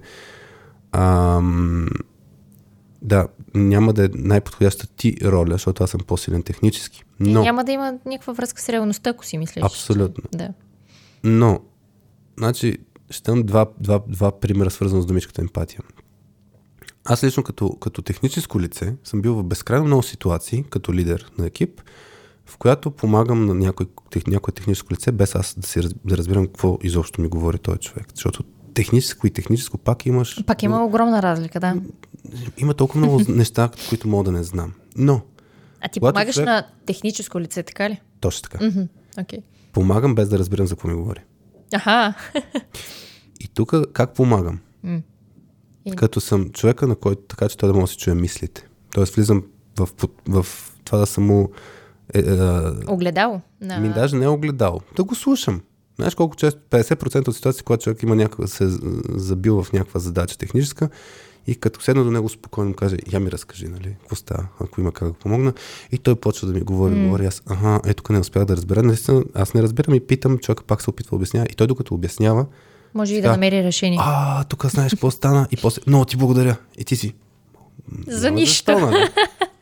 [0.91, 1.87] Ам,
[3.01, 7.03] да, няма да е най-подходяща ти роля, защото аз съм по-силен технически.
[7.25, 9.63] И Но, няма да има никаква връзка с реалността, ако си мислиш.
[9.63, 10.23] Абсолютно.
[10.33, 10.49] Да.
[11.23, 11.59] но,
[12.37, 12.77] значи,
[13.09, 15.81] ще дам два, два, два примера, свързано с думичката емпатия.
[17.05, 21.45] Аз лично като, като техническо лице съм бил в безкрайно много ситуации, като лидер на
[21.45, 21.81] екип,
[22.47, 26.45] в която помагам на някой, тех, някой техническо лице, без аз да, си, да разбирам
[26.45, 28.07] какво изобщо ми говори този човек.
[28.15, 30.43] Защото техническо и техническо пак имаш...
[30.45, 31.75] Пак има огромна разлика, да.
[32.57, 34.73] Има толкова много неща, които мога да не знам.
[34.97, 35.21] Но,
[35.81, 38.01] А ти помагаш човек- на техническо лице, така ли?
[38.19, 38.65] точно така.
[38.65, 38.81] Мгм.
[39.19, 39.39] Окей.
[39.73, 41.19] Помагам без да разбирам за какво ми говори.
[41.73, 42.13] Аха.
[43.39, 44.59] И тук как помагам?
[44.83, 45.01] М.
[45.85, 48.67] И- Като съм човека, на който така, че той да може да си чуе мислите.
[48.93, 49.43] Тоест влизам
[49.77, 50.45] в, под- в
[50.83, 51.49] това да съм му...
[52.13, 52.33] Е, е,
[52.87, 53.41] Огледало.
[53.61, 53.79] На...
[53.79, 54.79] Ми даже не е огледал.
[54.95, 55.61] Да го слушам.
[55.95, 58.67] Знаеш колко често, 50% от ситуации, когато човек има някаква, се е
[59.09, 60.89] забил в някаква задача техническа
[61.47, 64.91] и като седна до него спокойно каже, я ми разкажи, нали, какво става, ако има
[64.91, 65.53] как да помогна.
[65.91, 67.03] И той почва да ми говори, mm.
[67.05, 68.83] говори, аз, ага, ето тук не успях да разбера.
[68.83, 71.47] Наистина, аз не разбирам и питам, човека пак се опитва да обяснява.
[71.49, 72.45] И той докато обяснява,
[72.93, 73.99] Може и да намери решение.
[74.01, 76.57] а, тук знаеш какво стана и после, много ти благодаря.
[76.77, 77.13] И ти си.
[78.07, 78.71] За нищо.
[78.71, 79.09] защо, нали?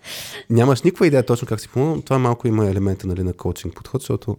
[0.49, 2.01] Нямаш никаква идея точно как си помогнал.
[2.01, 4.37] Това малко има елемента нали, на коучинг подход, защото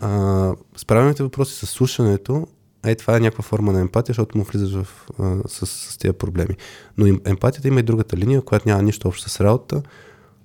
[0.00, 2.46] а, справените въпроси с слушането,
[2.86, 6.12] е, това е някаква форма на емпатия, защото му влизаш в, а, с, с тези
[6.12, 6.54] проблеми.
[6.98, 9.82] Но им, емпатията има и другата линия, която няма нищо общо с работа.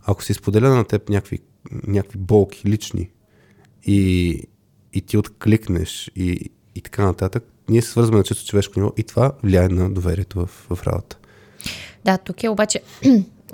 [0.05, 1.39] Ако си споделя на теб някакви,
[1.87, 3.09] някакви болки лични
[3.83, 4.41] и,
[4.93, 9.03] и ти откликнеш и, и така нататък, ние се свързваме на чисто човешко ниво и
[9.03, 11.17] това влияе на доверието в, в работа.
[12.05, 12.81] Да, тук е обаче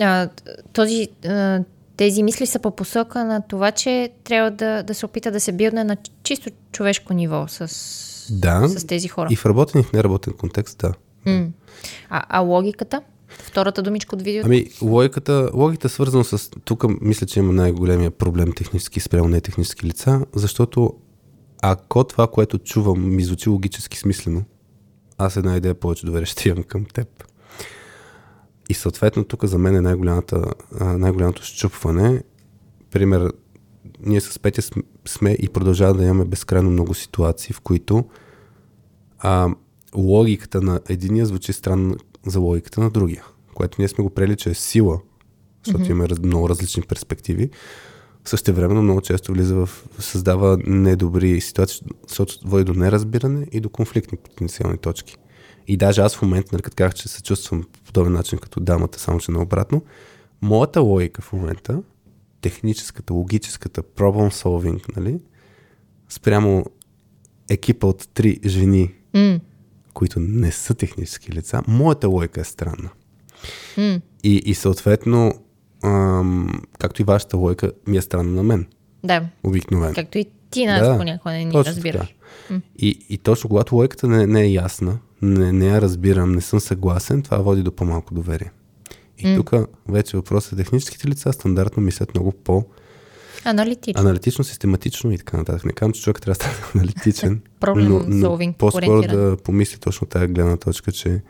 [0.02, 0.30] а,
[0.74, 1.60] този, а,
[1.98, 5.52] тези мисли са по посока на това, че трябва да, да се опита да се
[5.52, 7.68] билдне на чисто човешко ниво с,
[8.32, 8.68] Да.
[8.70, 9.28] с тези хора.
[9.32, 10.94] И в работен и в неработен контекст, да.
[11.26, 11.48] М.
[12.10, 13.02] А, а логиката?
[13.28, 14.48] Втората думичка от видеото?
[14.48, 16.50] Ами, логиката, логиката е свързана с...
[16.66, 20.94] Тук мисля, че има най-големия проблем технически спрямо нетехнически лица, защото
[21.62, 24.44] ако това, което чувам, ми звучи логически смислено,
[25.18, 27.08] аз една идея повече доверие ще имам към теб.
[28.70, 30.46] И съответно тук за мен е най-голямата,
[30.82, 32.24] най-голямото щупване.
[32.92, 33.34] Пример,
[34.06, 38.06] ние с Петя см- сме и продължава да имаме безкрайно много ситуации, в които
[39.20, 39.50] а,
[39.96, 44.50] логиката на единия звучи странно за логиката на другия, което ние сме го приели, че
[44.50, 45.00] е сила,
[45.66, 45.90] защото mm-hmm.
[45.90, 47.50] имаме раз, много различни перспективи.
[48.26, 53.70] Също времено много често влиза в, създава недобри ситуации, защото води до неразбиране и до
[53.70, 55.18] конфликтни потенциални точки.
[55.68, 59.00] И даже аз в момента, нали, като казах, че се чувствам подобен начин като дамата,
[59.00, 59.82] само че наобратно,
[60.42, 61.82] моята логика в момента,
[62.42, 65.20] техническата, логическата, problem solving, нали,
[66.10, 66.66] спрямо
[67.50, 69.40] екипа от три жени, М.
[69.94, 72.90] които не са технически лица, моята логика е странна.
[73.78, 74.02] М.
[74.24, 75.34] И, и съответно,
[75.84, 76.50] ам,
[76.80, 78.68] както и вашата логика, ми е странна на мен,
[79.04, 79.94] Да, обикновено.
[79.96, 82.08] както и ти нас Да, понякога не ни разбираш.
[82.48, 82.62] така.
[82.78, 86.60] И, и точно когато логиката не, не е ясна, не, не я разбирам, не съм
[86.60, 88.52] съгласен, това води до по-малко доверие.
[89.18, 89.36] И М.
[89.36, 89.52] тук
[89.88, 92.66] вече въпросът е техническите лица стандартно мислят много по-
[93.46, 94.02] Аналитично.
[94.02, 95.66] аналитично, систематично и така нататък.
[95.66, 100.28] Не казвам, че човек трябва да стане аналитичен, но, но по-скоро да помисли точно тази
[100.28, 101.22] гледна точка, че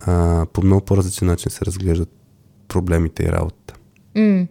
[0.00, 2.10] а, по много по-различен начин се разглеждат
[2.68, 3.74] проблемите и работата.
[4.14, 4.46] М.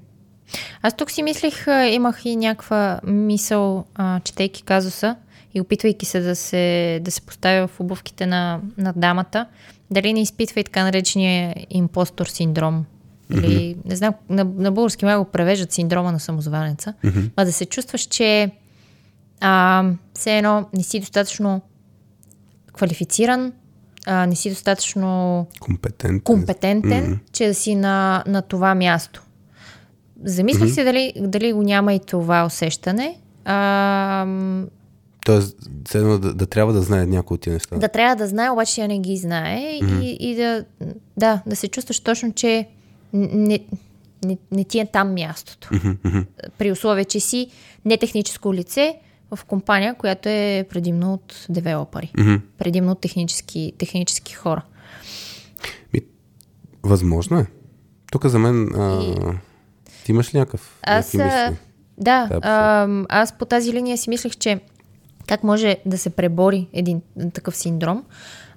[0.82, 5.16] Аз тук си мислих, имах и някаква мисъл, а, четейки казуса
[5.54, 9.46] и опитвайки се да се, да се поставя в обувките на, на дамата,
[9.92, 12.86] дали не изпитва и така наречения импостор синдром.
[13.34, 16.94] Или, не знам, на, на български ме го превеждат синдрома на самозванеца.
[17.36, 18.52] А да се чувстваш, че
[19.42, 19.84] а,
[20.14, 21.62] все едно не си достатъчно
[22.74, 23.54] квалифициран,
[24.06, 26.20] а, не си достатъчно Компетентен.
[26.22, 27.14] компетентен, Мгм.
[27.32, 29.24] че да си на, на това място.
[30.24, 33.18] Замислих се дали, дали го няма и това усещане.
[33.46, 34.26] А,
[35.26, 35.58] Тоест,
[35.88, 37.76] все едно да, да трябва да знае някои от тези неща.
[37.76, 40.66] да трябва да знае, обаче тя не ги знае и, и да,
[41.18, 42.68] да, да се чувстваш точно, че
[43.14, 43.60] не,
[44.26, 45.70] не, не ти е там мястото.
[46.04, 46.20] Мгм.
[46.58, 47.48] При условие, че си
[47.86, 49.00] не техническо лице
[49.36, 52.36] в компания, която е предимно от девелопери, Мгм.
[52.58, 54.62] предимно от технически, технически хора.
[55.94, 56.02] Ми,
[56.84, 57.46] възможно е.
[58.12, 58.76] Тук за мен...
[58.76, 59.02] А,
[60.06, 60.80] Ти имаш ли някакъв?
[60.84, 61.28] Аз, мисли?
[61.28, 61.58] да,
[61.98, 64.60] Да, а, аз по тази линия си мислех, че
[65.32, 67.02] как може да се пребори един
[67.34, 68.06] такъв синдром.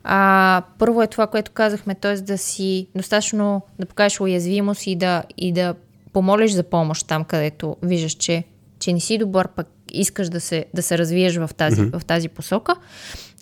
[0.04, 2.14] А, първо е това, което казахме, т.е.
[2.14, 5.74] да си достатъчно да покажеш уязвимост и да, и да
[6.12, 8.44] помолиш за помощ там, където виждаш, че,
[8.78, 11.98] че не си добър, пък искаш да се, да се развиеш в тази, mm-hmm.
[11.98, 12.76] в тази посока.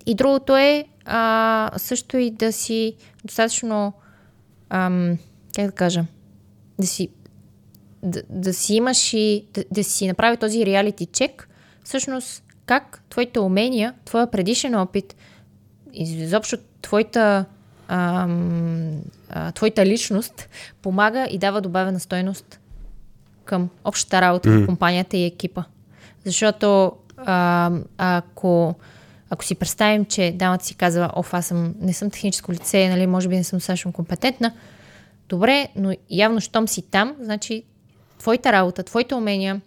[0.07, 3.93] И другото е а, също и да си достатъчно,
[4.71, 5.19] ам,
[5.57, 6.05] как да кажа,
[6.79, 7.09] да си,
[8.03, 11.49] да, да си имаш и да, да си направи този реалити чек,
[11.85, 15.17] всъщност как твоите умения, твоя предишен опит,
[15.93, 17.45] изобщо твоята,
[17.89, 20.49] ам, а, твоята личност
[20.83, 22.61] помага и дава добавена стойност
[23.45, 24.63] към общата работа mm.
[24.63, 25.65] в компанията и екипа.
[26.25, 28.75] Защото а, ако,
[29.31, 33.07] ако си представим, че дамата си казва, оф, аз съм, не съм техническо лице, нали,
[33.07, 34.53] може би не съм достатъчно компетентна,
[35.29, 37.65] добре, но явно, щом си там, значи
[38.19, 39.61] твоята работа, твоите умения,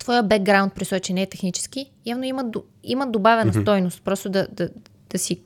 [0.00, 2.44] твоя бекграунд, при случай, че не е технически, явно има,
[2.84, 3.62] има добавена mm-hmm.
[3.62, 4.02] стойност.
[4.04, 4.68] Просто да, да,
[5.10, 5.40] да, си,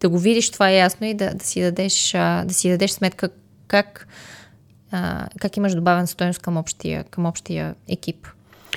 [0.00, 2.12] да го видиш, това е ясно и да, да, си, дадеш,
[2.44, 3.28] да си дадеш сметка
[3.66, 4.08] как,
[4.90, 8.28] а, как имаш добавена стойност към общия, към общия екип.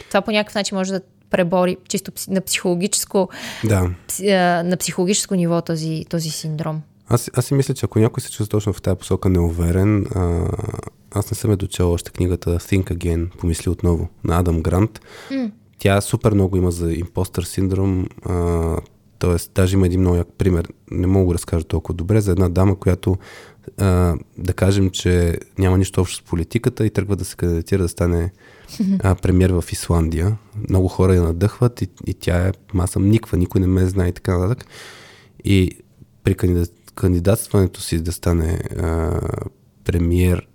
[0.08, 3.30] Това по някакъв начин може да пребори чисто на психологическо,
[3.64, 3.90] да.
[4.64, 6.82] на психологическо ниво този, този синдром.
[7.08, 10.48] Аз, аз си мисля, че ако някой се чувства точно в тази посока неуверен, а,
[11.12, 15.02] аз не съм е дочел още книгата Think Again, помисли отново, на Адам Грант.
[15.32, 15.52] Mm.
[15.78, 18.78] Тя супер много има за импостър синдром, а,
[19.20, 19.36] т.е.
[19.56, 22.80] даже има един много як пример, не мога да разкажа толкова добре, за една дама,
[22.80, 23.18] която
[23.78, 27.90] а, да кажем, че няма нищо общо с политиката и тръгва да се кандидатира да
[27.90, 28.32] стане
[29.04, 30.38] а, премьер в Исландия.
[30.70, 34.08] Много хора я надъхват и, и тя е, аз съм никва, никой не ме знае
[34.08, 34.68] и така нататък.
[35.44, 35.72] И
[36.24, 39.20] при кандидат, кандидатстването си да стане а,
[39.86, 40.49] премьер,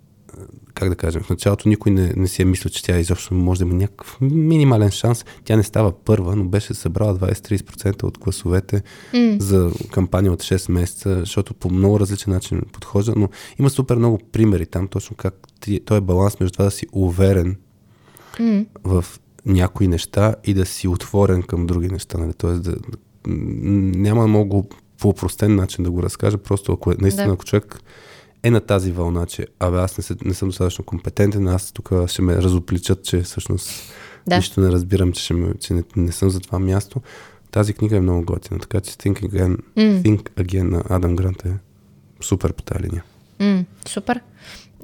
[0.74, 3.58] как да кажем, в началото никой не, не си е мислил, че тя изобщо може
[3.58, 5.24] да има някакъв минимален шанс.
[5.44, 8.82] Тя не става първа, но беше събрала 20-30% от гласовете
[9.12, 9.40] mm.
[9.40, 14.18] за кампания от 6 месеца, защото по много различен начин подхожда, но има супер много
[14.32, 15.34] примери там, точно как
[15.84, 17.56] той е баланс между това да си уверен
[18.38, 18.66] mm.
[18.84, 19.04] в
[19.46, 22.18] някои неща и да си отворен към други неща.
[22.18, 22.32] Нали?
[22.32, 22.76] Тоест да,
[23.26, 24.68] няма много
[25.00, 27.32] по простен начин да го разкажа, просто ако е, наистина, да.
[27.32, 27.80] ако човек
[28.44, 31.92] е на тази вълна, че абе аз не, се, не съм достатъчно компетентен, аз тук
[32.06, 33.92] ще ме разопличат, че всъщност
[34.26, 34.36] да.
[34.36, 37.00] нищо не разбирам, че, ще ме, че не, не съм за това място.
[37.50, 40.02] Тази книга е много готина, така че Think Again, mm.
[40.02, 41.52] Think Again на Адам Грант е
[42.20, 43.04] супер по тази линия.
[43.40, 44.20] Mm, супер.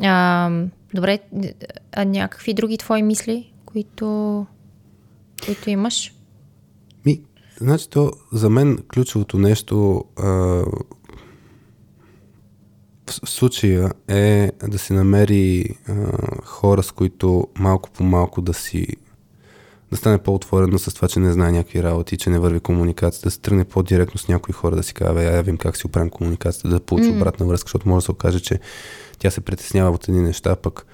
[0.03, 0.51] А,
[0.94, 1.18] добре,
[1.92, 4.46] а някакви други твои мисли, които,
[5.46, 6.14] които имаш?
[7.07, 7.20] Ми,
[7.61, 10.62] значи то за мен ключовото нещо а,
[13.12, 15.94] в случая е да се намери а,
[16.44, 18.87] хора, с които малко по малко да си
[19.90, 23.31] да стане по-отворено с това, че не знае някакви работи, че не върви комуникацията, да
[23.31, 26.68] се тръгне по-директно с някои хора, да си казва, я вим как си оправим комуникацията,
[26.68, 27.16] да получи mm.
[27.16, 28.61] обратна връзка, защото може да се окаже, че
[29.18, 30.87] тя се притеснява от едни неща, пък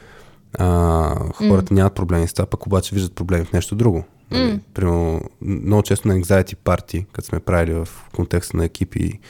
[0.59, 1.77] а, хората mm.
[1.77, 4.05] нямат проблеми с това, пък обаче виждат проблеми в нещо друго.
[4.33, 4.61] Mm.
[4.75, 9.21] Примерно, много често на anxiety парти, като сме правили в контекста на екипи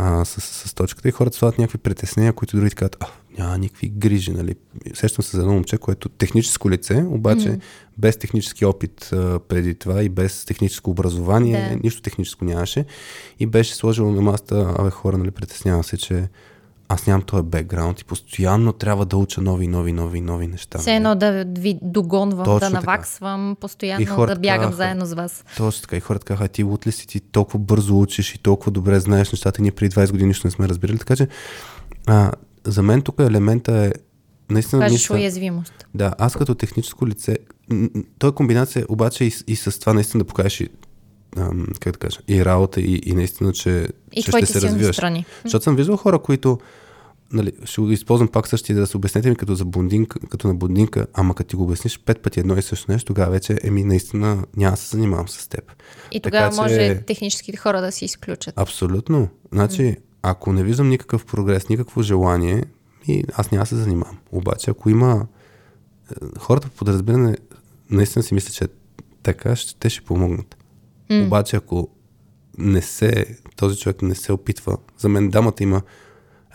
[0.00, 3.06] а, с, с, точката и хората слагат някакви притеснения, които други казват, а,
[3.38, 4.54] няма никакви грижи, нали.
[4.94, 7.60] Сещам се за едно момче, което техническо лице, обаче mm.
[7.98, 11.80] без технически опит а, преди това и без техническо образование, да.
[11.84, 12.84] нищо техническо нямаше
[13.40, 16.28] и беше сложило на маста, абе хора, нали, притеснявам се, че
[16.88, 20.78] аз нямам този бекграунд и постоянно трябва да уча нови, нови, нови, нови неща.
[20.78, 23.60] Все едно да ви догонвам, Точно да наваксвам, така.
[23.60, 25.44] постоянно да бягам заедно с вас.
[25.56, 25.96] Точно така.
[25.96, 29.32] И хората казаха, ти от ли си, ти толкова бързо учиш и толкова добре знаеш
[29.32, 30.98] нещата, ние преди 20 години нищо не сме разбирали.
[30.98, 31.28] Така че
[32.06, 32.32] а,
[32.64, 33.92] за мен тук елемента е
[34.50, 34.82] наистина...
[34.82, 35.86] Кажеш мисля, уязвимост.
[35.94, 37.36] Да, аз като техническо лице,
[38.18, 40.68] той е комбинация обаче и, и с това наистина да покажеш и
[41.80, 44.96] как да кажа, и работа, и, и наистина, че, и че ще се развиваш.
[44.96, 45.24] Страни.
[45.44, 46.58] Защото съм виждал хора, които
[47.32, 50.54] нали, ще го използвам пак същия да се обяснете ми като за блондинка, като на
[50.54, 53.84] блондинка, ама като ти го обясниш пет пъти едно и също нещо, тогава вече, еми,
[53.84, 55.72] наистина няма да се занимавам с теб.
[56.12, 57.02] И тогава така, може че...
[57.06, 58.54] техническите хора да се изключат.
[58.56, 59.28] Абсолютно.
[59.52, 59.96] Значи, mm.
[60.22, 62.64] ако не виждам никакъв прогрес, никакво желание,
[63.08, 64.18] и аз няма да се занимавам.
[64.32, 65.26] Обаче, ако има
[66.10, 67.36] е, хората по подразбиране,
[67.90, 68.68] наистина си мисля, че
[69.22, 70.56] така ще, те ще помогнат.
[71.10, 71.26] Mm.
[71.26, 71.88] Обаче, ако
[72.58, 75.82] не се, този човек не се опитва, за мен дамата има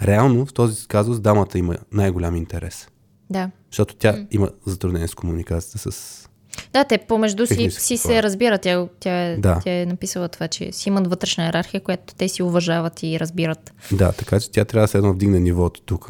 [0.02, 2.88] реално в този казус дамата има най-голям интерес.
[3.30, 3.52] Да.
[3.72, 4.28] Защото тя mm.
[4.32, 6.30] има затруднение с комуникацията с.
[6.74, 8.62] Да, те помежду си, си се разбират.
[8.62, 9.60] Тя, тя, е, да.
[9.64, 13.74] тя е написала това, че си имат вътрешна иерархия, която те си уважават и разбират.
[13.92, 16.10] Да, така че тя трябва да се едно вдигне нивото тук.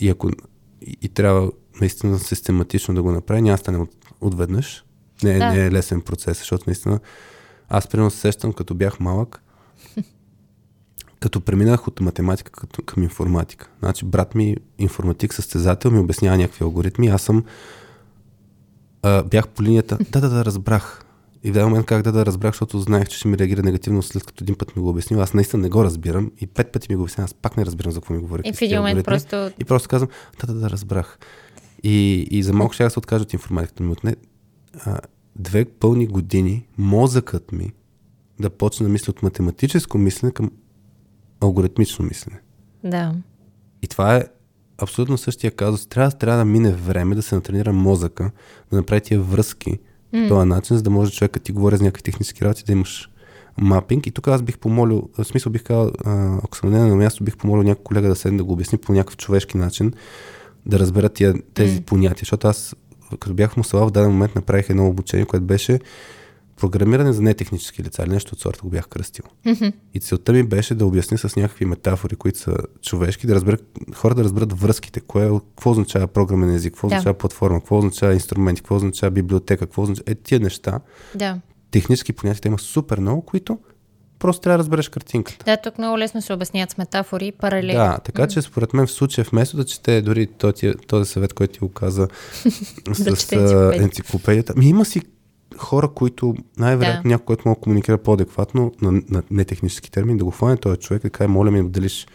[0.00, 0.28] и ако
[0.82, 1.50] и, и трябва
[1.80, 4.84] наистина систематично да го направи, няма стане от, отведнъж.
[5.22, 5.52] Не, да.
[5.52, 7.00] не е лесен процес, защото наистина
[7.68, 9.42] аз примерно се сещам, като бях малък,
[11.24, 13.68] като преминах от математика към информатика.
[13.78, 17.08] Значи брат ми, информатик състезател, ми обяснява някакви алгоритми.
[17.08, 17.44] Аз съм
[19.02, 21.04] а, бях по линията, да, да, да, разбрах.
[21.44, 24.02] И в даден момент как да, да разбрах, защото знаех, че ще ми реагира негативно
[24.02, 25.20] след като един път ми го обяснил.
[25.22, 27.92] Аз наистина не го разбирам и пет пъти ми го обясня, аз пак не разбирам
[27.92, 28.42] за какво ми говори.
[28.44, 29.50] И в един момент просто...
[29.58, 30.10] И просто казвам,
[30.40, 31.18] да, да, да, разбрах.
[31.82, 34.16] И, и за малко ще аз се откажа от информацията ми отне.
[34.84, 34.98] А,
[35.36, 37.72] две пълни години мозъкът ми
[38.40, 40.50] да почне да мисли от математическо мислене към
[41.40, 42.40] алгоритмично мислене.
[42.84, 43.14] Да.
[43.82, 44.24] И това е
[44.78, 45.86] абсолютно същия казус.
[45.86, 48.30] Трябва, трябва да мине време да се натренира мозъка,
[48.70, 49.78] да направи тия връзки
[50.14, 50.22] mm.
[50.22, 53.10] по този начин, за да може човек, ти говори за някакви технически работи, да имаш
[53.58, 54.06] мапинг.
[54.06, 55.90] И тук аз бих помолил, в смисъл бих казал,
[56.44, 59.16] ако съм на място, бих помолил някой колега да седне да го обясни по някакъв
[59.16, 59.92] човешки начин,
[60.66, 61.84] да разберат тия, тези mm.
[61.84, 62.20] понятия.
[62.20, 62.76] Защото аз,
[63.20, 65.80] като бях в Мусала, в даден момент направих едно обучение, което беше
[66.56, 69.24] програмиране за нетехнически лица или нещо от сорта го бях кръстил.
[69.46, 69.72] Mm-hmm.
[69.94, 74.14] И целта ми беше да обясня с някакви метафори, които са човешки, да разберат, хора
[74.14, 78.76] да разберат връзките, кое, какво означава програмен език, какво означава платформа, какво означава инструменти, какво
[78.76, 80.12] означава библиотека, какво означава...
[80.12, 80.80] Е, тия неща,
[81.14, 81.40] да.
[81.70, 83.58] технически понятия има супер много, които
[84.18, 85.44] просто трябва да разбереш картинката.
[85.44, 87.72] Да, тук много лесно се обясняват с метафори, паралели.
[87.72, 91.52] Да, така че според мен в случая вместо да чете дори този, този съвет, който
[91.52, 92.08] ти го каза
[92.98, 93.32] да с
[93.74, 95.02] енциклопедията, ми има си
[95.56, 97.08] хора, които най-вероятно да.
[97.08, 101.02] някой, който мога да комуникира по-адекватно на, на нетехнически термин, да го хване този човек,
[101.02, 102.06] да каже, моля ми да делиш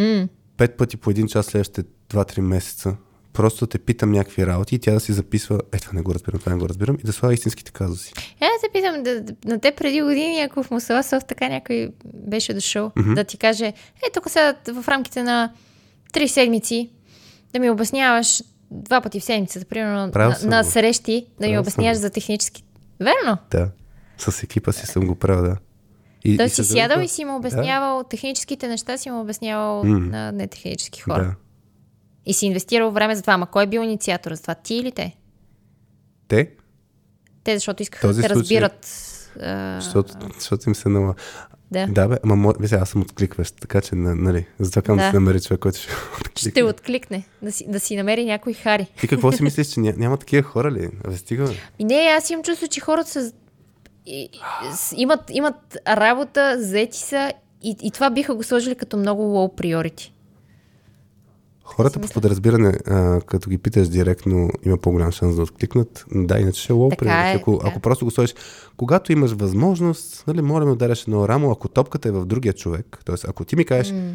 [0.00, 0.28] mm.
[0.56, 2.96] пет пъти по един час следващите 2-3 месеца.
[3.32, 6.40] Просто те питам някакви работи и тя да си записва, е, това не го разбирам,
[6.40, 8.12] това не го разбирам, и да слага истинските казуси.
[8.40, 12.54] Е, да те питам, да, на те преди години, ако в Мусаласов така някой беше
[12.54, 13.14] дошъл, mm-hmm.
[13.14, 15.52] да ти каже, е, тук сега в рамките на
[16.12, 16.90] 3 седмици
[17.52, 22.10] да ми обясняваш два пъти в седмицата, примерно на, на срещи, да ми обясняваш за
[22.10, 22.64] технически
[23.00, 23.38] Верно?
[23.50, 23.70] Да.
[24.18, 25.56] С екипа си съм го правил, да.
[26.24, 28.08] И, Той и си сядал и си му обяснявал да.
[28.08, 30.10] техническите неща, си му обяснявал mm.
[30.10, 31.24] на нетехнически хора.
[31.24, 31.34] Да.
[32.26, 33.32] И си инвестирал време за това.
[33.34, 34.54] Ама кой е бил инициатор за това?
[34.54, 35.16] Ти или те?
[36.28, 36.50] Те?
[37.44, 38.86] Те, защото искаха да те разбират.
[39.80, 41.14] Защото, защото им се нова.
[41.70, 41.86] Да.
[41.86, 45.04] Да, бе, ама виж, аз съм откликващ, така че, нали, затова казвам да.
[45.04, 46.50] да се намери човек, който ще откликне.
[46.50, 48.86] Ще откликне, да си, да си намери някой хари.
[49.00, 50.90] Ти какво си мислиш, че ня, няма такива хора ли?
[51.04, 53.32] Абе, стига, И не, аз имам чувство, че хората са,
[54.06, 54.28] и,
[54.74, 57.32] с, имат, имат работа, заети са
[57.62, 60.10] и, и това биха го сложили като много low priority.
[61.76, 66.04] Хората по подразбиране, а, като ги питаш директно, има по-голям шанс да откликнат.
[66.14, 66.96] Да, иначе ще е лоу е,
[67.34, 67.68] ако, така.
[67.68, 68.34] ако просто го сложиш,
[68.76, 72.98] когато имаш възможност, нали, моля ме ударяш едно рамо, ако топката е в другия човек,
[73.04, 73.14] т.е.
[73.28, 73.92] ако ти ми кажеш...
[73.92, 74.12] Mm.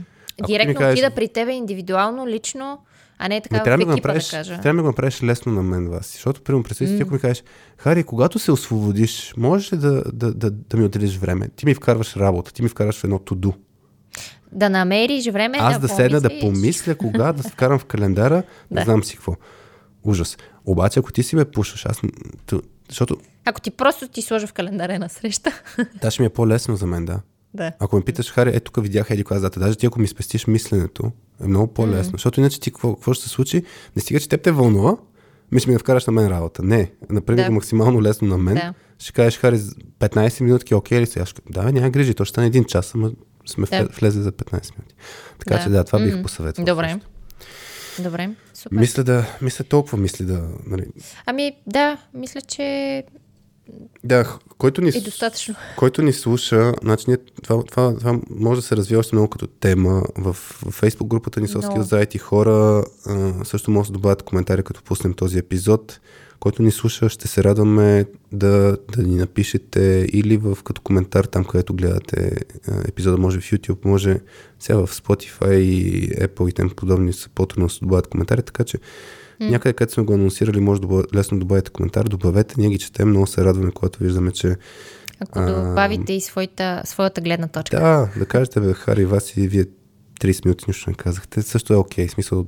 [0.47, 2.79] Директно кажеш, отида при тебе индивидуално, лично,
[3.17, 4.61] а не така не, трябва в екипа, да, направиш, да кажа.
[4.61, 6.11] Трябва да го направиш лесно на мен, вас.
[6.11, 7.03] Защото, примерно, представи си, mm.
[7.03, 7.43] ако ми кажеш,
[7.77, 11.49] Хари, когато се освободиш, можеш ли да, да, да, да ми отделиш време?
[11.55, 13.53] Ти ми вкарваш работа, ти ми вкарваш в едно туду
[14.51, 18.83] да намериш време Аз да, да седна да помисля кога да вкарам в календара, да.
[18.83, 19.35] знам си какво.
[20.03, 20.37] Ужас.
[20.65, 22.01] Обаче, ако ти си ме пушаш, аз...
[22.89, 23.17] Защото...
[23.45, 25.51] Ако ти просто ти сложа в календара на среща.
[26.01, 27.19] Да, ще ми е по-лесно за мен, да.
[27.53, 27.71] Да.
[27.79, 29.59] Ако ме питаш, Хари, е тук видях еди коя дата.
[29.59, 31.11] Даже ти ако ми спестиш мисленето,
[31.43, 32.11] е много по-лесно.
[32.11, 32.15] Mm.
[32.15, 33.63] Защото иначе ти какво, какво ще се случи?
[33.95, 34.97] Не стига, че теб те вълнува,
[35.51, 36.63] ми ще ми да вкараш на мен работа.
[36.63, 37.51] Не, направи да.
[37.51, 38.55] максимално лесно на мен.
[38.55, 38.73] Да.
[38.99, 41.25] Ще кажеш, Хари, 15 минутки, окей ли сега?
[41.49, 43.11] Да, няма грижи, то ще стане един час, ама
[43.49, 43.83] сме да.
[43.83, 44.95] влезли за 15 минути.
[45.39, 45.63] Така да.
[45.63, 46.21] че да, това бих mm-hmm.
[46.21, 46.65] посъветвал.
[46.65, 46.89] Добре.
[46.89, 47.09] Също.
[47.99, 48.77] Добре, супер.
[48.77, 50.43] Мисля да, мисля толкова мисли да...
[50.65, 50.85] Нали...
[51.25, 53.03] Ами да, мисля, че
[54.03, 55.55] да, който ни, е достатъчно.
[55.77, 59.47] Който ни слуша, значи ние, това, това, това може да се развива още много като
[59.47, 60.03] тема.
[60.17, 61.81] В, в Facebook групата ни Соски no.
[61.81, 65.99] заети хора а, също може да добавят коментари, като пуснем този епизод
[66.39, 71.45] който ни слуша, ще се радваме да, да ни напишете или в, като коментар там,
[71.45, 72.37] където гледате
[72.87, 74.19] епизода, може в YouTube, може
[74.59, 78.63] сега в Spotify и Apple и тем подобни са по-трудно да се добавят коментари, така
[78.63, 79.49] че mm.
[79.49, 83.09] някъде, където сме го анонсирали, може да лесно да добавите коментар, добавете, ние ги четем,
[83.09, 84.55] много се радваме, когато виждаме, че
[85.19, 87.79] ако добавите и своята, своята гледна точка.
[87.79, 89.65] Да, да кажете, бе, Хари, вас и вие
[90.19, 91.41] 30 минути нищо не казахте.
[91.41, 92.45] Също е окей, okay, смисъл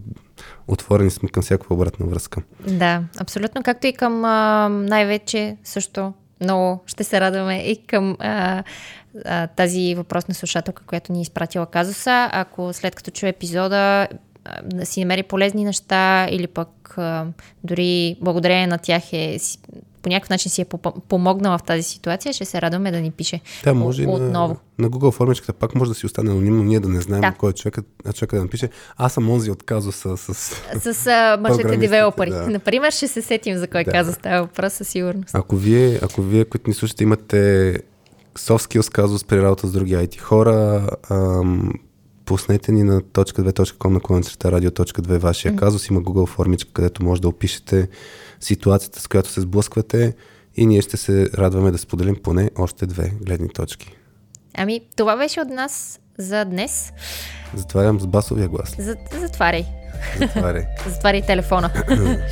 [0.67, 2.41] отворени сме към всякаква обратна връзка.
[2.67, 8.63] Да, абсолютно, както и към а, най-вече също много ще се радваме и към а,
[9.25, 12.29] а, тази въпросна слушателка, която ни е изпратила казуса.
[12.31, 14.07] Ако след като чуе епизода
[14.63, 17.25] да си намери полезни неща или пък а,
[17.63, 19.37] дори благодарение на тях е
[20.01, 20.65] по някакъв начин си е
[21.09, 24.57] помогнала в тази ситуация, ще се радваме да ни пише да, може отново.
[24.79, 27.31] На, на Google формичката пак може да си остане анонимно, ние да не знаем да.
[27.31, 28.69] кой е човекът, а човека да напише.
[28.97, 30.33] Аз съм онзи от казуса с...
[30.33, 32.29] С, с мъжете девелопери.
[32.29, 32.49] Да.
[32.49, 33.91] Например, ще се сетим за кой да.
[33.91, 35.35] казус става въпрос със сигурност.
[35.35, 37.73] Ако вие, ако вие, които ни слушате, имате
[38.35, 41.73] soft skills казус при работа с други IT хора, ам,
[42.25, 45.87] пуснете ни на .2.com на клончета радио.2 вашия казус.
[45.87, 47.87] Има Google формичка, където може да опишете
[48.39, 50.13] ситуацията, с която се сблъсквате
[50.55, 53.95] и ние ще се радваме да споделим поне още две гледни точки.
[54.57, 56.93] Ами, това беше от нас за днес.
[57.55, 58.75] Затварям с басовия глас.
[58.79, 59.65] За, затваряй.
[60.19, 60.65] Затваряй.
[60.87, 61.71] затваряй телефона.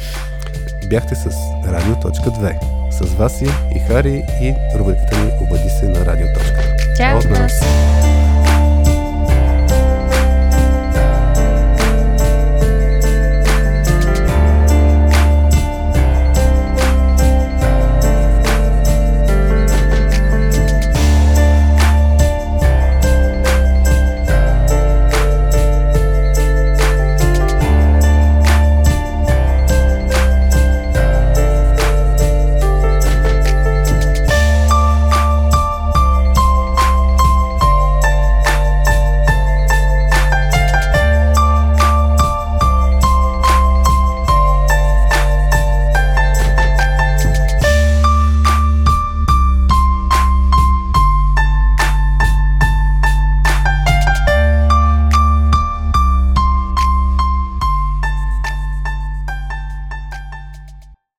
[0.90, 1.26] Бяхте с
[1.66, 2.80] Радио.2.
[2.92, 6.28] С Васи и Хари и рубриката ни Обади се на Радио.
[6.98, 8.09] Чао от нас!